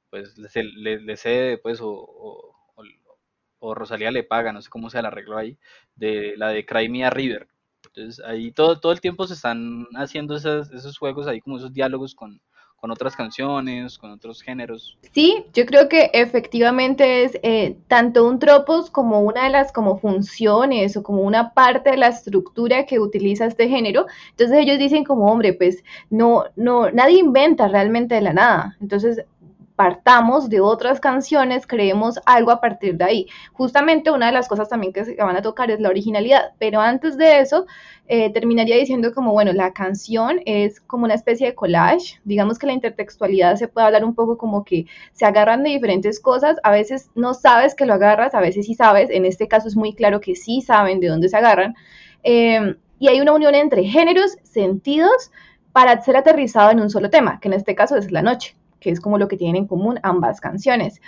pues 0.09 0.37
le, 0.37 0.99
le, 1.01 1.17
cede 1.17 1.57
pues 1.57 1.81
o, 1.81 1.89
o, 1.89 2.55
o, 3.59 3.75
Rosalía 3.75 4.11
le 4.11 4.23
paga, 4.23 4.53
no 4.53 4.61
sé 4.61 4.69
cómo 4.69 4.89
se 4.89 5.01
la 5.01 5.09
arregló 5.09 5.37
ahí, 5.37 5.57
de 5.95 6.35
la 6.37 6.49
de 6.49 6.65
Cry 6.65 6.89
Me 6.89 7.05
a 7.05 7.09
River. 7.09 7.47
Entonces 7.85 8.23
ahí 8.25 8.51
todo, 8.51 8.79
todo 8.79 8.91
el 8.91 9.01
tiempo 9.01 9.27
se 9.27 9.33
están 9.33 9.87
haciendo 9.95 10.35
esos, 10.35 10.71
esos 10.71 10.97
juegos 10.97 11.27
ahí 11.27 11.41
como 11.41 11.57
esos 11.57 11.73
diálogos 11.73 12.15
con, 12.15 12.41
con 12.79 12.91
otras 12.91 13.15
canciones, 13.15 13.97
con 13.97 14.11
otros 14.11 14.41
géneros. 14.41 14.97
Sí, 15.11 15.45
yo 15.53 15.65
creo 15.65 15.89
que 15.89 16.11
efectivamente 16.13 17.23
es 17.23 17.39
eh, 17.41 17.75
tanto 17.87 18.27
un 18.27 18.37
tropos 18.39 18.91
como 18.91 19.21
una 19.21 19.45
de 19.45 19.49
las 19.49 19.71
como 19.71 19.97
funciones 19.97 20.95
o 20.95 21.03
como 21.03 21.21
una 21.23 21.53
parte 21.53 21.91
de 21.91 21.97
la 21.97 22.07
estructura 22.07 22.85
que 22.85 22.99
utiliza 22.99 23.45
este 23.45 23.67
género. 23.67 24.05
Entonces 24.29 24.59
ellos 24.59 24.77
dicen 24.77 25.03
como, 25.03 25.31
hombre, 25.31 25.53
pues 25.53 25.83
no, 26.09 26.45
no, 26.55 26.91
nadie 26.91 27.19
inventa 27.19 27.67
realmente 27.67 28.15
de 28.15 28.21
la 28.21 28.33
nada. 28.33 28.77
Entonces 28.79 29.23
partamos 29.77 30.49
de 30.49 30.59
otras 30.59 30.99
canciones, 30.99 31.67
creemos 31.67 32.19
algo 32.25 32.49
a 32.49 32.59
partir 32.59 32.97
de 32.97 33.05
ahí. 33.05 33.27
Justamente 33.53 34.09
una 34.09 34.25
de 34.25 34.31
las 34.31 34.47
cosas 34.47 34.69
también 34.69 34.91
que 34.91 35.05
se 35.05 35.15
van 35.15 35.37
a 35.37 35.43
tocar 35.43 35.69
es 35.69 35.79
la 35.79 35.89
originalidad, 35.89 36.53
pero 36.57 36.81
antes 36.81 37.15
de 37.15 37.39
eso 37.41 37.67
eh, 38.07 38.33
terminaría 38.33 38.75
diciendo 38.75 39.13
como, 39.13 39.33
bueno, 39.33 39.53
la 39.53 39.73
canción 39.73 40.41
es 40.47 40.79
como 40.81 41.05
una 41.05 41.13
especie 41.13 41.45
de 41.45 41.55
collage, 41.55 42.19
digamos 42.23 42.57
que 42.57 42.65
la 42.65 42.73
intertextualidad 42.73 43.55
se 43.55 43.67
puede 43.67 43.85
hablar 43.85 44.03
un 44.03 44.15
poco 44.15 44.35
como 44.35 44.65
que 44.65 44.87
se 45.13 45.25
agarran 45.25 45.63
de 45.63 45.69
diferentes 45.69 46.19
cosas, 46.19 46.57
a 46.63 46.71
veces 46.71 47.11
no 47.13 47.35
sabes 47.35 47.75
que 47.75 47.85
lo 47.85 47.93
agarras, 47.93 48.33
a 48.33 48.41
veces 48.41 48.65
sí 48.65 48.73
sabes, 48.73 49.11
en 49.11 49.25
este 49.25 49.47
caso 49.47 49.67
es 49.67 49.75
muy 49.75 49.93
claro 49.93 50.19
que 50.21 50.35
sí 50.35 50.61
saben 50.61 50.99
de 50.99 51.07
dónde 51.09 51.29
se 51.29 51.37
agarran, 51.37 51.75
em, 52.23 52.77
y 52.97 53.09
hay 53.09 53.21
una 53.21 53.33
unión 53.33 53.53
entre 53.53 53.83
géneros, 53.83 54.37
sentidos, 54.41 55.31
para 55.71 56.01
ser 56.01 56.17
aterrizado 56.17 56.71
en 56.71 56.79
un 56.79 56.89
solo 56.89 57.11
tema, 57.11 57.39
que 57.39 57.47
en 57.47 57.53
este 57.53 57.75
caso 57.75 57.95
es 57.95 58.11
la 58.11 58.23
noche 58.23 58.55
que 58.79 58.91
es 58.91 58.99
como 58.99 59.17
lo 59.17 59.27
que 59.27 59.37
tienen 59.37 59.63
en 59.63 59.67
común 59.67 59.99
ambas 60.03 60.41
canciones. 60.41 61.01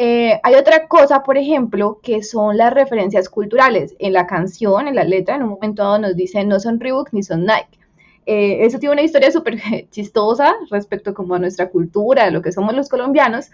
Eh, 0.00 0.38
hay 0.44 0.54
otra 0.54 0.86
cosa, 0.86 1.24
por 1.24 1.36
ejemplo, 1.36 1.98
que 2.02 2.22
son 2.22 2.56
las 2.56 2.72
referencias 2.72 3.28
culturales. 3.28 3.96
En 3.98 4.12
la 4.12 4.28
canción, 4.28 4.86
en 4.86 4.94
la 4.94 5.02
letra, 5.02 5.34
en 5.34 5.42
un 5.42 5.50
momento 5.50 5.82
dado 5.82 5.98
nos 5.98 6.14
dicen 6.14 6.48
no 6.48 6.60
son 6.60 6.78
Reebok 6.78 7.12
ni 7.12 7.24
son 7.24 7.40
Nike. 7.40 7.80
Eh, 8.24 8.64
eso 8.64 8.78
tiene 8.78 8.92
una 8.92 9.02
historia 9.02 9.30
súper 9.32 9.58
chistosa 9.90 10.54
respecto 10.70 11.14
como 11.14 11.34
a 11.34 11.40
nuestra 11.40 11.68
cultura, 11.68 12.24
a 12.24 12.30
lo 12.30 12.42
que 12.42 12.52
somos 12.52 12.74
los 12.74 12.88
colombianos, 12.88 13.50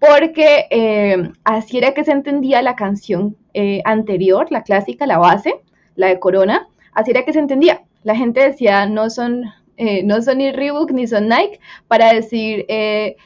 porque 0.00 0.66
eh, 0.70 1.30
así 1.44 1.78
era 1.78 1.94
que 1.94 2.04
se 2.04 2.10
entendía 2.10 2.60
la 2.60 2.74
canción 2.74 3.36
anterior, 3.84 4.48
la 4.50 4.64
clásica, 4.64 5.06
la 5.06 5.18
base, 5.18 5.54
la 5.94 6.08
de 6.08 6.18
Corona, 6.18 6.66
así 6.92 7.12
era 7.12 7.24
que 7.24 7.32
se 7.32 7.38
entendía. 7.38 7.82
La 8.02 8.16
gente 8.16 8.40
decía 8.40 8.86
no 8.86 9.10
son 9.10 9.44
eh, 9.76 10.02
no 10.02 10.22
son 10.22 10.38
ni 10.38 10.52
Reebok 10.52 10.90
ni 10.92 11.06
son 11.06 11.28
Nike, 11.28 11.60
para 11.88 12.12
decir, 12.12 12.64
eh, 12.68 13.16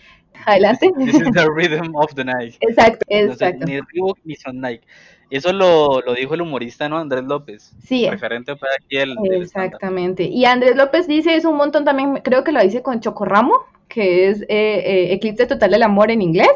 adelante. 0.47 0.91
This 0.99 1.15
is 1.15 1.31
the 1.33 1.51
rhythm 1.55 1.95
of 1.95 2.15
the 2.15 2.25
night. 2.25 2.57
Exacto, 2.61 3.05
exacto. 3.09 3.67
ni 3.67 3.81
Reebok 3.81 4.19
ni 4.25 4.35
son 4.37 4.61
Nike. 4.61 4.85
Eso 5.31 5.53
lo, 5.53 6.01
lo, 6.01 6.15
dijo 6.15 6.35
el 6.35 6.41
humorista, 6.41 6.89
¿no? 6.89 6.97
Andrés 6.97 7.25
López. 7.25 7.75
Sí. 7.85 8.09
Referente 8.09 8.57
para 8.57 8.73
aquí 8.77 8.97
el. 8.97 9.15
Exactamente. 9.33 10.25
y 10.25 10.47
Andrés 10.47 10.75
López 10.75 11.07
dice 11.07 11.35
es 11.35 11.45
un 11.45 11.57
montón 11.57 11.85
también, 11.85 12.17
creo 12.25 12.45
que 12.45 12.53
lo 12.53 12.63
dice 12.63 12.83
con 12.83 13.01
Chocorramo, 13.01 13.55
que 13.89 14.31
es 14.31 14.43
eh, 14.49 15.13
Eclipse 15.13 15.47
Total 15.47 15.71
del 15.71 15.83
Amor 15.83 16.11
en 16.11 16.23
inglés. 16.23 16.49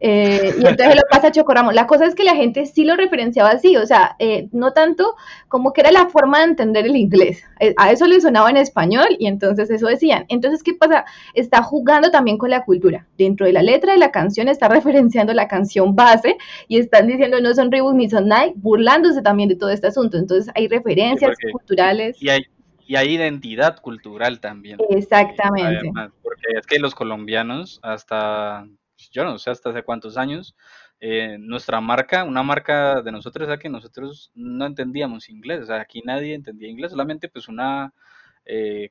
Eh, 0.00 0.54
y 0.56 0.66
entonces 0.66 0.94
lo 0.94 1.02
pasa 1.10 1.28
a 1.28 1.32
Chocoramo. 1.32 1.72
La 1.72 1.86
cosa 1.86 2.06
es 2.06 2.14
que 2.14 2.24
la 2.24 2.36
gente 2.36 2.66
sí 2.66 2.84
lo 2.84 2.96
referenciaba 2.96 3.50
así, 3.50 3.76
o 3.76 3.86
sea, 3.86 4.16
eh, 4.18 4.48
no 4.52 4.72
tanto 4.72 5.16
como 5.48 5.72
que 5.72 5.80
era 5.80 5.90
la 5.90 6.08
forma 6.08 6.38
de 6.38 6.44
entender 6.44 6.86
el 6.86 6.96
inglés. 6.96 7.42
Eh, 7.60 7.74
a 7.76 7.90
eso 7.90 8.06
le 8.06 8.20
sonaba 8.20 8.50
en 8.50 8.56
español 8.56 9.08
y 9.18 9.26
entonces 9.26 9.70
eso 9.70 9.88
decían. 9.88 10.24
Entonces, 10.28 10.62
¿qué 10.62 10.74
pasa? 10.74 11.04
Está 11.34 11.62
jugando 11.62 12.10
también 12.10 12.38
con 12.38 12.50
la 12.50 12.64
cultura. 12.64 13.06
Dentro 13.16 13.46
de 13.46 13.52
la 13.52 13.62
letra 13.62 13.92
de 13.92 13.98
la 13.98 14.10
canción 14.10 14.48
está 14.48 14.68
referenciando 14.68 15.32
la 15.34 15.48
canción 15.48 15.96
base 15.96 16.36
y 16.68 16.78
están 16.78 17.06
diciendo 17.06 17.40
no 17.40 17.54
son 17.54 17.72
Reebok 17.72 17.94
ni 17.94 18.08
son 18.08 18.28
Nike, 18.28 18.54
burlándose 18.56 19.22
también 19.22 19.48
de 19.48 19.56
todo 19.56 19.70
este 19.70 19.88
asunto. 19.88 20.16
Entonces, 20.16 20.52
hay 20.54 20.68
referencias 20.68 21.36
culturales. 21.50 22.16
Y 22.22 22.28
hay, 22.28 22.42
y 22.86 22.96
hay 22.96 23.14
identidad 23.14 23.80
cultural 23.80 24.40
también. 24.40 24.78
Exactamente. 24.90 25.90
porque 26.22 26.58
es 26.58 26.66
que 26.66 26.78
los 26.78 26.94
colombianos 26.94 27.80
hasta 27.82 28.66
yo 29.10 29.24
no 29.24 29.38
sé 29.38 29.50
hasta 29.50 29.70
hace 29.70 29.82
cuántos 29.82 30.16
años, 30.16 30.54
eh, 31.00 31.36
nuestra 31.38 31.80
marca, 31.80 32.24
una 32.24 32.42
marca 32.42 33.02
de 33.02 33.12
nosotros, 33.12 33.48
es 33.48 33.58
que 33.58 33.68
nosotros 33.68 34.30
no 34.34 34.66
entendíamos 34.66 35.28
inglés, 35.28 35.62
o 35.62 35.66
sea, 35.66 35.80
aquí 35.80 36.02
nadie 36.04 36.34
entendía 36.34 36.68
inglés, 36.68 36.90
solamente 36.90 37.28
pues 37.28 37.48
una, 37.48 37.92
eh, 38.44 38.90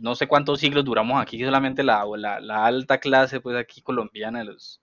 no 0.00 0.14
sé 0.14 0.26
cuántos 0.26 0.60
siglos 0.60 0.84
duramos 0.84 1.20
aquí, 1.20 1.42
solamente 1.44 1.82
la, 1.82 2.04
la, 2.16 2.66
alta 2.66 2.98
clase, 2.98 3.40
pues 3.40 3.56
aquí 3.56 3.80
colombiana, 3.82 4.44
los, 4.44 4.80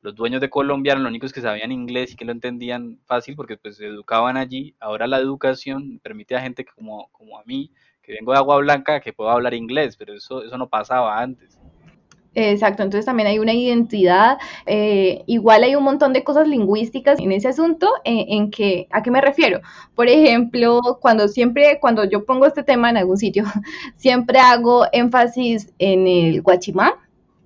los 0.00 0.14
dueños 0.14 0.40
de 0.40 0.50
Colombia 0.50 0.92
eran 0.92 1.02
los 1.04 1.10
únicos 1.10 1.32
que 1.32 1.40
sabían 1.40 1.72
inglés 1.72 2.12
y 2.12 2.16
que 2.16 2.24
lo 2.24 2.32
entendían 2.32 2.98
fácil 3.06 3.36
porque 3.36 3.56
pues 3.56 3.76
se 3.76 3.86
educaban 3.86 4.36
allí. 4.36 4.76
Ahora 4.80 5.06
la 5.06 5.18
educación 5.18 5.98
permite 6.00 6.36
a 6.36 6.40
gente 6.40 6.64
como, 6.64 7.08
como 7.12 7.38
a 7.38 7.44
mí, 7.44 7.72
que 8.02 8.12
vengo 8.12 8.32
de 8.32 8.38
Agua 8.38 8.58
Blanca, 8.58 9.00
que 9.00 9.12
pueda 9.12 9.32
hablar 9.32 9.54
inglés, 9.54 9.96
pero 9.96 10.14
eso, 10.14 10.42
eso 10.44 10.56
no 10.58 10.68
pasaba 10.68 11.20
antes. 11.20 11.58
Exacto, 12.38 12.82
entonces 12.82 13.06
también 13.06 13.28
hay 13.28 13.38
una 13.38 13.54
identidad, 13.54 14.36
eh, 14.66 15.22
igual 15.26 15.62
hay 15.62 15.74
un 15.74 15.82
montón 15.84 16.12
de 16.12 16.22
cosas 16.22 16.46
lingüísticas 16.46 17.18
en 17.18 17.32
ese 17.32 17.48
asunto, 17.48 17.88
eh, 18.04 18.26
en 18.28 18.50
que, 18.50 18.88
¿a 18.90 19.02
qué 19.02 19.10
me 19.10 19.22
refiero? 19.22 19.62
Por 19.94 20.06
ejemplo, 20.08 20.98
cuando 21.00 21.28
siempre, 21.28 21.78
cuando 21.80 22.04
yo 22.04 22.26
pongo 22.26 22.44
este 22.44 22.62
tema 22.62 22.90
en 22.90 22.98
algún 22.98 23.16
sitio, 23.16 23.44
siempre 23.96 24.38
hago 24.38 24.84
énfasis 24.92 25.72
en 25.78 26.06
el 26.06 26.42
guachimán, 26.42 26.92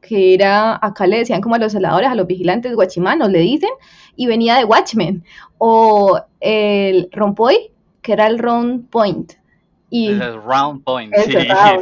que 0.00 0.34
era, 0.34 0.76
acá 0.82 1.06
le 1.06 1.18
decían 1.18 1.40
como 1.40 1.54
a 1.54 1.58
los 1.58 1.70
celadores, 1.70 2.10
a 2.10 2.16
los 2.16 2.26
vigilantes 2.26 2.74
guachimanos, 2.74 3.30
le 3.30 3.38
dicen, 3.38 3.70
y 4.16 4.26
venía 4.26 4.56
de 4.56 4.64
Watchmen, 4.64 5.22
o 5.58 6.20
el 6.40 7.08
rompoy, 7.12 7.70
que 8.02 8.14
era 8.14 8.26
el 8.26 8.40
round 8.40 8.90
point, 8.90 9.34
y 9.90 10.14
round 10.14 10.84
point. 10.84 11.12
Sí, 11.16 11.36
ahí, 11.36 11.78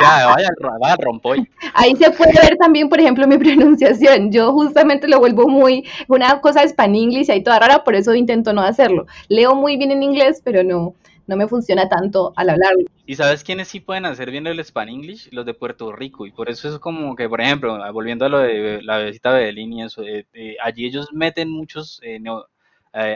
vaya, 0.00 0.50
vaya 0.80 0.96
rompoy. 1.00 1.48
ahí 1.74 1.94
se 1.96 2.10
puede 2.12 2.32
ver 2.40 2.56
también, 2.56 2.88
por 2.88 3.00
ejemplo, 3.00 3.26
mi 3.26 3.38
pronunciación. 3.38 4.30
Yo 4.30 4.52
justamente 4.52 5.08
lo 5.08 5.18
vuelvo 5.18 5.48
muy, 5.48 5.84
una 6.08 6.40
cosa 6.40 6.62
span 6.66 6.94
English 6.94 7.30
ahí 7.30 7.42
toda 7.42 7.58
rara, 7.58 7.84
por 7.84 7.94
eso 7.94 8.14
intento 8.14 8.52
no 8.52 8.62
hacerlo. 8.62 9.06
Leo 9.28 9.54
muy 9.54 9.76
bien 9.76 9.90
en 9.90 10.02
inglés, 10.02 10.40
pero 10.44 10.62
no, 10.62 10.94
no 11.26 11.36
me 11.36 11.48
funciona 11.48 11.88
tanto 11.88 12.32
al 12.36 12.50
hablarlo. 12.50 12.84
¿Y 13.06 13.16
sabes 13.16 13.44
quiénes 13.44 13.68
sí 13.68 13.80
pueden 13.80 14.06
hacer 14.06 14.30
bien 14.30 14.46
el 14.46 14.60
Span 14.64 14.88
English? 14.88 15.28
Los 15.32 15.44
de 15.44 15.54
Puerto 15.54 15.92
Rico. 15.92 16.26
Y 16.26 16.32
por 16.32 16.48
eso 16.48 16.68
es 16.68 16.78
como 16.78 17.16
que, 17.16 17.28
por 17.28 17.40
ejemplo, 17.40 17.78
volviendo 17.92 18.24
a 18.24 18.28
lo 18.28 18.38
de 18.38 18.80
la 18.82 18.98
visita 18.98 19.32
de 19.32 19.44
Belín 19.44 19.72
y 19.72 19.82
eso, 19.82 20.02
eh, 20.02 20.26
eh, 20.32 20.56
allí 20.62 20.86
ellos 20.86 21.12
meten 21.12 21.50
muchos 21.50 22.00
eh, 22.02 22.18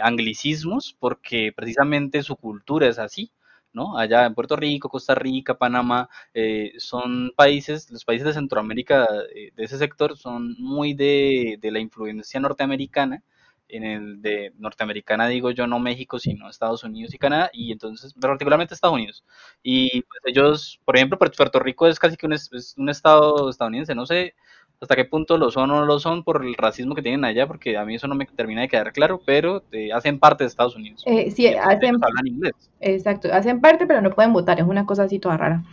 anglicismos 0.03 0.97
porque 0.99 1.53
precisamente 1.55 2.23
su 2.23 2.37
cultura 2.37 2.89
es 2.89 2.99
así. 2.99 3.31
¿No? 3.73 3.99
Allá 3.99 4.27
en 4.27 4.35
Puerto 4.35 4.57
Rico, 4.57 4.89
Costa 4.89 5.15
Rica, 5.15 5.57
Panamá, 5.59 6.09
eh, 6.35 6.73
son 6.79 7.33
países, 7.37 7.91
los 7.91 8.05
países 8.05 8.27
de 8.27 8.33
Centroamérica 8.35 9.07
eh, 9.35 9.53
de 9.55 9.65
ese 9.65 9.79
sector 9.79 10.17
son 10.17 10.55
muy 10.59 10.95
de, 10.95 11.59
la 11.63 11.79
influencia 11.81 12.41
norteamericana, 12.41 13.23
en 13.69 13.85
el 13.85 14.23
de 14.23 14.53
norteamericana 14.59 15.29
digo 15.29 15.51
yo 15.51 15.67
no 15.67 15.79
México, 15.79 16.19
sino 16.19 16.49
Estados 16.49 16.85
Unidos 16.85 17.15
y 17.15 17.19
Canadá, 17.19 17.51
y 17.53 17.73
entonces, 17.73 18.15
particularmente 18.15 18.75
Estados 18.75 18.95
Unidos. 18.97 19.25
Y 19.63 20.03
pues, 20.03 20.21
ellos, 20.25 20.81
por 20.85 20.97
ejemplo, 20.97 21.19
Puerto 21.19 21.61
Rico 21.61 21.87
es 21.87 21.99
casi 21.99 22.17
que 22.17 22.27
un 22.27 22.89
estado 22.89 23.51
estadounidense, 23.51 23.95
no 23.95 24.07
sé, 24.07 24.35
hasta 24.81 24.97
qué 24.97 25.05
punto 25.05 25.37
lo 25.37 25.51
son 25.51 25.71
o 25.71 25.81
no 25.81 25.85
lo 25.85 25.99
son 25.99 26.23
por 26.23 26.45
el 26.45 26.55
racismo 26.55 26.95
que 26.95 27.03
tienen 27.03 27.25
allá, 27.25 27.47
porque 27.47 27.77
a 27.77 27.85
mí 27.85 27.97
eso 27.97 28.07
no 28.07 28.15
me 28.15 28.27
termina 28.27 28.61
de 28.61 28.69
quedar 28.69 28.93
claro, 28.93 29.21
pero 29.25 29.63
eh, 29.73 29.93
hacen 29.93 30.19
parte 30.19 30.45
de 30.45 30.49
Estados 30.49 30.77
Unidos. 30.77 31.03
Eh, 31.07 31.31
sí, 31.31 31.47
hacen, 31.49 31.97
hablan 32.03 32.27
inglés. 32.27 32.53
Exacto, 32.81 33.29
hacen 33.33 33.61
parte, 33.61 33.87
pero 33.87 34.01
no 34.01 34.11
pueden 34.11 34.33
votar, 34.33 34.61
es 34.61 34.67
una 34.67 34.87
cosa 34.87 35.05
así 35.05 35.19
toda 35.19 35.37
rara. 35.37 35.65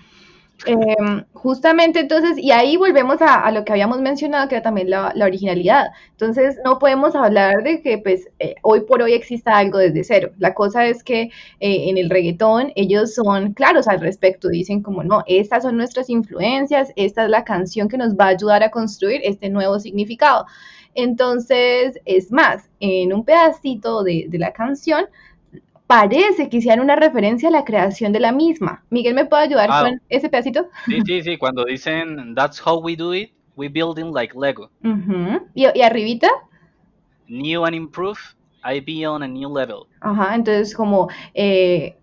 Em, 0.65 1.25
justamente 1.33 1.99
entonces, 1.99 2.37
y 2.37 2.51
ahí 2.51 2.77
volvemos 2.77 3.17
a, 3.21 3.51
lo 3.51 3.65
que 3.65 3.73
habíamos 3.73 3.99
mencionado, 3.99 4.47
que 4.47 4.55
era 4.55 4.63
también 4.63 4.89
la, 4.89 5.13
originalidad. 5.21 5.87
Entonces, 6.11 6.57
no 6.63 6.79
podemos 6.79 7.13
hablar 7.15 7.61
de 7.63 7.81
que 7.81 7.97
pues 7.97 8.29
eh, 8.39 8.55
hoy 8.61 8.81
por 8.81 9.01
hoy 9.01 9.13
exista 9.13 9.57
algo 9.57 9.77
desde 9.77 10.03
cero. 10.03 10.31
La 10.39 10.53
cosa 10.53 10.85
es 10.85 11.03
que 11.03 11.23
eh, 11.59 11.89
en 11.89 11.97
el 11.97 12.09
reggaetón 12.09 12.71
ellos 12.75 13.13
son 13.13 13.53
claros 13.53 13.87
al 13.87 13.99
respecto, 13.99 14.47
dicen 14.49 14.81
como 14.81 15.03
no, 15.03 15.23
estas 15.27 15.63
son 15.63 15.77
nuestras 15.77 16.09
influencias, 16.09 16.91
esta 16.95 17.25
es 17.25 17.29
la 17.29 17.43
canción 17.43 17.89
que 17.89 17.97
nos 17.97 18.15
va 18.15 18.25
a 18.25 18.29
ayudar 18.29 18.63
a 18.63 18.71
construir 18.71 19.21
este 19.23 19.49
nuevo 19.49 19.79
significado. 19.79 20.45
Entonces, 20.95 21.99
es 22.05 22.31
más, 22.31 22.69
en 22.79 23.13
un 23.13 23.25
pedacito 23.25 24.03
de, 24.03 24.27
de 24.29 24.39
la 24.39 24.53
canción, 24.53 25.05
parece 25.87 26.49
que 26.49 26.57
hicieran 26.57 26.79
una 26.81 26.95
referencia 26.95 27.49
a 27.49 27.51
la 27.51 27.63
creación 27.65 28.11
de 28.11 28.19
la 28.19 28.31
misma. 28.31 28.83
Miguel, 28.89 29.13
¿me 29.15 29.25
puede 29.25 29.43
ayudar 29.43 29.69
Ah. 29.71 29.83
con 29.83 30.01
ese 30.09 30.29
pedacito? 30.29 30.67
Sí, 30.85 30.99
sí, 31.05 31.21
sí, 31.21 31.37
cuando 31.37 31.63
dicen 31.65 32.33
That's 32.35 32.59
how 32.65 32.79
we 32.81 32.95
do 32.95 33.13
it, 33.13 33.31
we 33.55 33.67
building 33.69 34.11
like 34.13 34.33
Lego. 34.37 34.69
Y, 35.53 35.65
y 35.73 35.81
arribita, 35.81 36.27
New 37.27 37.65
and 37.65 37.75
improved, 37.75 38.21
I 38.63 38.79
be 38.79 39.05
on 39.07 39.23
a 39.23 39.27
new 39.27 39.49
level. 39.51 39.87
ajá, 40.01 40.35
entonces 40.35 40.75
como 40.75 41.07
eh, 41.33 41.95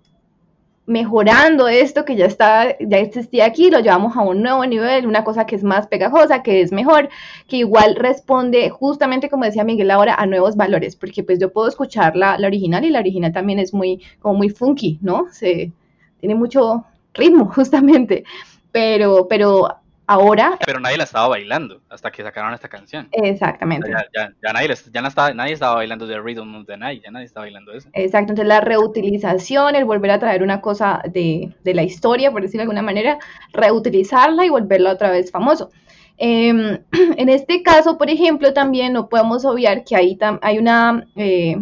mejorando 0.92 1.68
esto 1.68 2.05
que 2.05 2.16
ya 2.16 2.26
está, 2.26 2.76
ya 2.78 2.98
existía 2.98 3.46
aquí, 3.46 3.70
lo 3.70 3.81
llevamos 3.81 4.16
a 4.16 4.20
un 4.20 4.42
nuevo 4.42 4.64
nivel, 4.66 5.07
una 5.07 5.24
cosa 5.24 5.46
que 5.46 5.57
es 5.57 5.64
más 5.64 5.87
pegajosa, 5.87 6.42
que 6.42 6.61
es 6.61 6.70
mejor, 6.70 7.09
que 7.48 7.57
igual 7.57 7.96
responde 7.96 8.70
justamente 8.70 9.28
como 9.28 9.44
decía 9.44 9.64
Miguel 9.64 9.90
ahora 9.90 10.14
a 10.14 10.26
nuevos 10.26 10.57
valores, 10.57 10.94
porque 10.94 11.24
pues 11.24 11.38
yo 11.38 11.52
puedo 11.52 11.68
escuchar 11.68 12.14
la, 12.16 12.38
la 12.38 12.46
original 12.46 12.85
y 12.85 12.90
la 12.90 13.00
original 13.00 13.33
también 13.33 13.59
es 13.59 13.74
muy, 13.74 14.02
como 14.20 14.35
muy 14.35 14.50
funky, 14.50 14.98
¿no? 15.02 15.26
Se, 15.33 15.72
tiene 16.20 16.37
mucho 16.37 16.85
ritmo 17.14 17.46
justamente, 17.55 18.24
pero, 18.70 19.26
pero 19.28 19.82
ahora, 20.12 20.59
Pero 20.64 20.81
nadie 20.81 20.96
la 20.98 21.05
estaba 21.05 21.29
bailando 21.29 21.83
hasta 21.88 22.11
que 22.11 22.22
sacaron 22.22 22.55
esta 22.55 22.68
canción. 22.68 23.07
O 23.07 23.18
exactamente. 23.25 23.90
sea, 23.90 24.05
ya, 24.14 24.29
ya, 24.29 24.35
ya 24.42 24.53
nadie, 24.53 24.68
la- 24.68 24.75
ya 24.92 25.03
no 25.03 25.09
estaba, 25.09 25.35
nadie 25.35 25.53
estaba 25.55 25.77
bailando 25.77 26.07
The 26.07 26.20
Rhythm 26.20 26.55
of 26.57 26.66
the 26.66 26.77
Night, 26.77 27.03
ya 27.05 27.11
nadie 27.11 27.27
estaba 27.27 27.44
bailando 27.46 27.72
eso. 27.72 27.88
Exacto, 27.94 28.33
entonces 28.33 28.46
la 28.46 28.61
reutilización, 28.61 29.75
el 29.77 29.85
volver 29.85 30.11
a 30.12 30.18
traer 30.18 30.42
una 30.42 30.61
cosa 30.61 31.03
de, 31.12 31.55
de 31.62 31.75
la 31.75 31.83
historia, 31.83 32.31
por 32.31 32.42
decirlo 32.42 32.61
de 32.61 32.64
alguna 32.64 32.83
manera, 32.83 33.18
reutilizarla 33.53 34.46
y 34.46 34.51
volverla 34.51 34.92
otra 34.92 35.11
vez 35.11 35.31
famoso. 35.31 35.70
Em, 36.16 36.79
en 36.92 37.29
este 37.29 37.62
caso, 37.62 37.98
por 37.98 38.09
ejemplo, 38.11 38.53
también 38.55 38.92
no 38.94 39.09
podemos 39.09 39.44
obviar 39.44 39.85
que 39.85 39.96
ahí 39.96 40.18
hay 40.42 40.59
una 40.59 41.07
eh, 41.16 41.57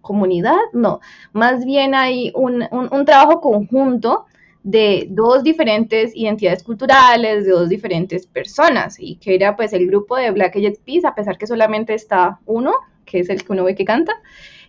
comunidad, 0.00 0.58
no, 0.72 1.00
más 1.32 1.64
bien 1.64 1.94
hay 1.94 2.30
un, 2.34 2.66
un- 2.70 2.88
un 2.92 3.04
trabajo 3.06 3.40
conjunto 3.40 4.26
de 4.64 5.06
dos 5.10 5.44
diferentes 5.44 6.16
identidades 6.16 6.62
culturales, 6.62 7.44
de 7.44 7.50
dos 7.52 7.68
diferentes 7.68 8.26
personas, 8.26 8.96
y 8.98 9.16
que 9.16 9.34
era 9.34 9.54
pues 9.54 9.72
el 9.74 9.86
grupo 9.86 10.16
de 10.16 10.30
Black 10.30 10.56
Eyed 10.56 10.78
Peas, 10.84 11.04
a 11.04 11.14
pesar 11.14 11.38
que 11.38 11.46
solamente 11.46 11.94
está 11.94 12.40
uno, 12.46 12.72
que 13.04 13.20
es 13.20 13.28
el 13.28 13.44
que 13.44 13.52
uno 13.52 13.64
ve 13.64 13.74
que 13.74 13.84
canta, 13.84 14.14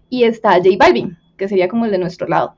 y 0.10 0.25
está 0.25 0.58
J 0.58 0.69
Balvin, 0.77 1.17
que 1.38 1.47
sería 1.47 1.69
como 1.69 1.86
el 1.86 1.91
de 1.91 1.97
nuestro 1.97 2.27
lado. 2.27 2.55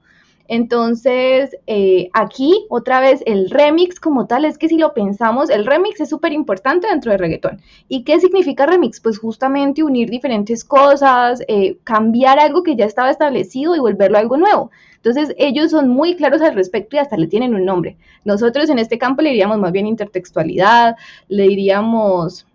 Entonces, 0.48 1.56
eh, 1.68 2.10
aquí 2.14 2.66
otra 2.70 3.02
vez 3.02 3.22
el 3.26 3.50
remix 3.50 4.00
como 4.00 4.28
tal, 4.28 4.46
es 4.46 4.58
que 4.58 4.70
si 4.70 4.78
lo 4.78 4.94
pensamos, 4.94 5.50
el 5.50 5.66
remix 5.66 6.00
es 6.02 6.10
súper 6.10 6.34
importante 6.34 6.88
dentro 6.88 7.12
del 7.12 7.20
reggaetón. 7.20 7.62
¿Y 7.88 8.04
qué 8.04 8.20
significa 8.20 8.66
remix? 8.66 9.00
Pues 9.00 9.20
justamente 9.20 9.84
unir 9.84 10.10
diferentes 10.10 10.64
cosas, 10.64 11.44
eh, 11.48 11.78
cambiar 11.84 12.40
algo 12.40 12.64
que 12.64 12.76
ya 12.76 12.86
estaba 12.86 13.12
establecido 13.12 13.76
y 13.76 13.80
volverlo 13.80 14.18
algo 14.18 14.38
nuevo. 14.38 14.72
Entonces, 14.98 15.34
ellos 15.38 15.72
son 15.72 15.90
muy 15.90 16.16
claros 16.16 16.42
al 16.42 16.56
respecto 16.56 16.96
y 16.96 17.00
hasta 17.00 17.18
le 17.18 17.28
tienen 17.28 17.56
un 17.56 17.66
nombre. 17.66 17.98
Nosotros 18.26 18.70
en 18.70 18.80
este 18.80 18.98
campo 18.98 19.22
le 19.22 19.30
diríamos 19.30 19.58
más 19.58 19.72
bien 19.72 19.88
intertextualidad, 19.88 20.96
le 21.30 21.44
diríamos, 21.44 22.46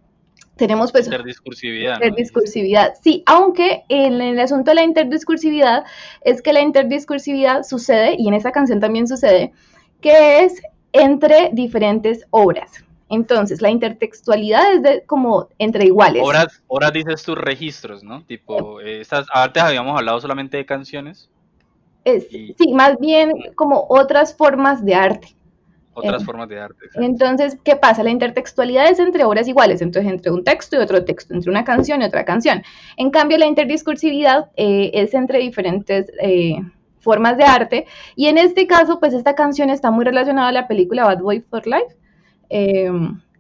tenemos 0.56 0.92
pues 0.92 1.06
Interdiscursividad. 1.06 1.98
¿no? 1.98 2.06
Interdiscursividad, 2.06 2.94
sí, 3.02 3.22
aunque 3.26 3.84
en 3.88 4.20
el 4.20 4.38
asunto 4.38 4.70
de 4.70 4.74
la 4.76 4.84
interdiscursividad 4.84 5.84
es 6.22 6.42
que 6.42 6.52
la 6.52 6.60
interdiscursividad 6.60 7.62
sucede, 7.62 8.16
y 8.18 8.28
en 8.28 8.34
esa 8.34 8.52
canción 8.52 8.80
también 8.80 9.08
sucede, 9.08 9.52
que 10.00 10.44
es 10.44 10.60
entre 10.92 11.50
diferentes 11.52 12.26
obras. 12.30 12.84
Entonces, 13.08 13.60
la 13.60 13.68
intertextualidad 13.68 14.72
es 14.72 14.82
de, 14.82 15.02
como 15.04 15.48
entre 15.58 15.84
iguales. 15.84 16.22
Horas, 16.24 16.62
horas 16.66 16.94
dices 16.94 17.22
tus 17.22 17.36
registros, 17.36 18.02
¿no? 18.02 18.24
Tipo, 18.24 18.80
eh, 18.80 19.02
estas, 19.02 19.26
antes 19.34 19.62
habíamos 19.62 19.98
hablado 19.98 20.18
solamente 20.18 20.56
de 20.56 20.64
canciones, 20.64 21.28
Es- 22.04 22.32
y- 22.32 22.54
sí, 22.58 22.72
más 22.72 22.98
bien 22.98 23.32
como 23.54 23.86
otras 23.88 24.34
formas 24.36 24.84
de 24.84 24.94
arte. 24.94 25.28
otras 25.94 26.22
Eh, 26.22 26.24
formas 26.24 26.48
de 26.48 26.58
arte. 26.58 26.86
exacto. 26.86 27.06
Entonces, 27.06 27.58
¿qué 27.62 27.76
pasa? 27.76 28.02
La 28.02 28.08
intertextualidad 28.08 28.88
es 28.90 28.98
entre 28.98 29.24
obras 29.24 29.46
iguales, 29.46 29.82
entonces 29.82 30.10
entre 30.10 30.30
un 30.32 30.42
texto 30.42 30.76
y 30.76 30.78
otro 30.78 31.04
texto, 31.04 31.34
entre 31.34 31.50
una 31.50 31.64
canción 31.64 32.00
y 32.00 32.04
otra 32.06 32.24
canción. 32.24 32.62
En 32.96 33.10
cambio, 33.10 33.36
la 33.36 33.44
interdiscursividad 33.46 34.50
eh, 34.56 34.90
es 34.94 35.12
entre 35.12 35.38
diferentes 35.40 36.10
eh, 36.22 36.56
formas 36.98 37.36
de 37.36 37.44
arte, 37.44 37.86
y 38.16 38.28
en 38.28 38.38
este 38.38 38.66
caso, 38.66 38.98
pues 39.00 39.12
esta 39.12 39.34
canción 39.34 39.68
está 39.68 39.90
muy 39.90 40.04
relacionada 40.06 40.48
a 40.48 40.52
la 40.52 40.66
película 40.66 41.04
Bad 41.04 41.20
Boy 41.20 41.40
for 41.40 41.66
Life. 41.66 41.94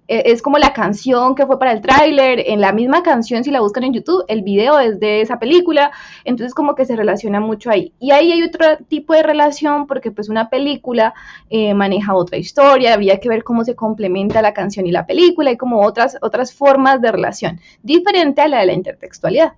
E- 0.08 0.32
es 0.32 0.42
como 0.42 0.58
la 0.58 0.72
canción 0.72 1.34
que 1.34 1.46
fue 1.46 1.58
para 1.58 1.72
el 1.72 1.80
tráiler, 1.80 2.40
en 2.46 2.60
la 2.60 2.72
misma 2.72 3.02
canción, 3.02 3.44
si 3.44 3.50
la 3.50 3.60
buscan 3.60 3.84
en 3.84 3.94
YouTube, 3.94 4.24
el 4.28 4.42
video 4.42 4.78
es 4.78 5.00
de 5.00 5.20
esa 5.20 5.38
película, 5.38 5.92
entonces 6.24 6.54
como 6.54 6.74
que 6.74 6.84
se 6.84 6.96
relaciona 6.96 7.40
mucho 7.40 7.70
ahí. 7.70 7.92
Y 7.98 8.10
ahí 8.10 8.32
hay 8.32 8.42
otro 8.42 8.66
tipo 8.88 9.14
de 9.14 9.22
relación, 9.22 9.86
porque 9.86 10.10
pues 10.10 10.28
una 10.28 10.50
película 10.50 11.14
eh, 11.50 11.74
maneja 11.74 12.14
otra 12.14 12.38
historia, 12.38 12.94
había 12.94 13.20
que 13.20 13.28
ver 13.28 13.44
cómo 13.44 13.64
se 13.64 13.74
complementa 13.74 14.42
la 14.42 14.54
canción 14.54 14.86
y 14.86 14.90
la 14.90 15.06
película, 15.06 15.50
y 15.50 15.56
como 15.56 15.82
otras, 15.82 16.16
otras 16.20 16.52
formas 16.52 17.00
de 17.00 17.12
relación, 17.12 17.60
diferente 17.82 18.40
a 18.42 18.48
la 18.48 18.60
de 18.60 18.66
la 18.66 18.72
intertextualidad. 18.72 19.52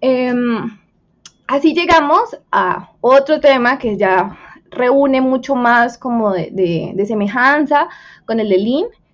Em, 0.00 0.78
así 1.46 1.74
llegamos 1.74 2.36
a 2.52 2.90
otro 3.00 3.40
tema 3.40 3.78
que 3.78 3.96
ya 3.96 4.38
reúne 4.70 5.20
mucho 5.20 5.54
más 5.54 5.98
como 5.98 6.32
de, 6.32 7.04
semejanza 7.06 7.88
con 8.26 8.40
el 8.40 8.48
de 8.48 8.58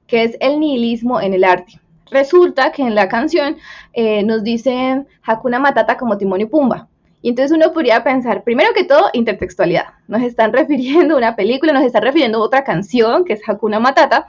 que 0.06 0.24
es 0.24 0.36
el 0.40 0.60
nihilismo 0.60 1.20
en 1.20 1.34
el 1.34 1.44
arte. 1.44 1.80
Resulta 2.10 2.72
que 2.72 2.82
en 2.82 2.94
la 2.94 3.08
canción 3.08 3.56
eh, 3.92 4.22
nos 4.22 4.44
dicen 4.44 5.08
Hakuna 5.22 5.58
Matata 5.58 5.96
como 5.96 6.18
Timón 6.18 6.40
y 6.40 6.46
Pumba. 6.46 6.88
Y 7.22 7.30
entonces 7.30 7.56
uno 7.56 7.72
podría 7.72 8.04
pensar, 8.04 8.44
primero 8.44 8.74
que 8.74 8.84
todo, 8.84 9.08
intertextualidad. 9.14 9.86
Nos 10.08 10.22
están 10.22 10.52
refiriendo 10.52 11.14
a 11.14 11.18
una 11.18 11.36
película, 11.36 11.72
nos 11.72 11.84
están 11.84 12.02
refiriendo 12.02 12.38
a 12.38 12.42
otra 12.42 12.64
canción 12.64 13.24
que 13.24 13.32
es 13.32 13.48
Hakuna 13.48 13.80
Matata. 13.80 14.26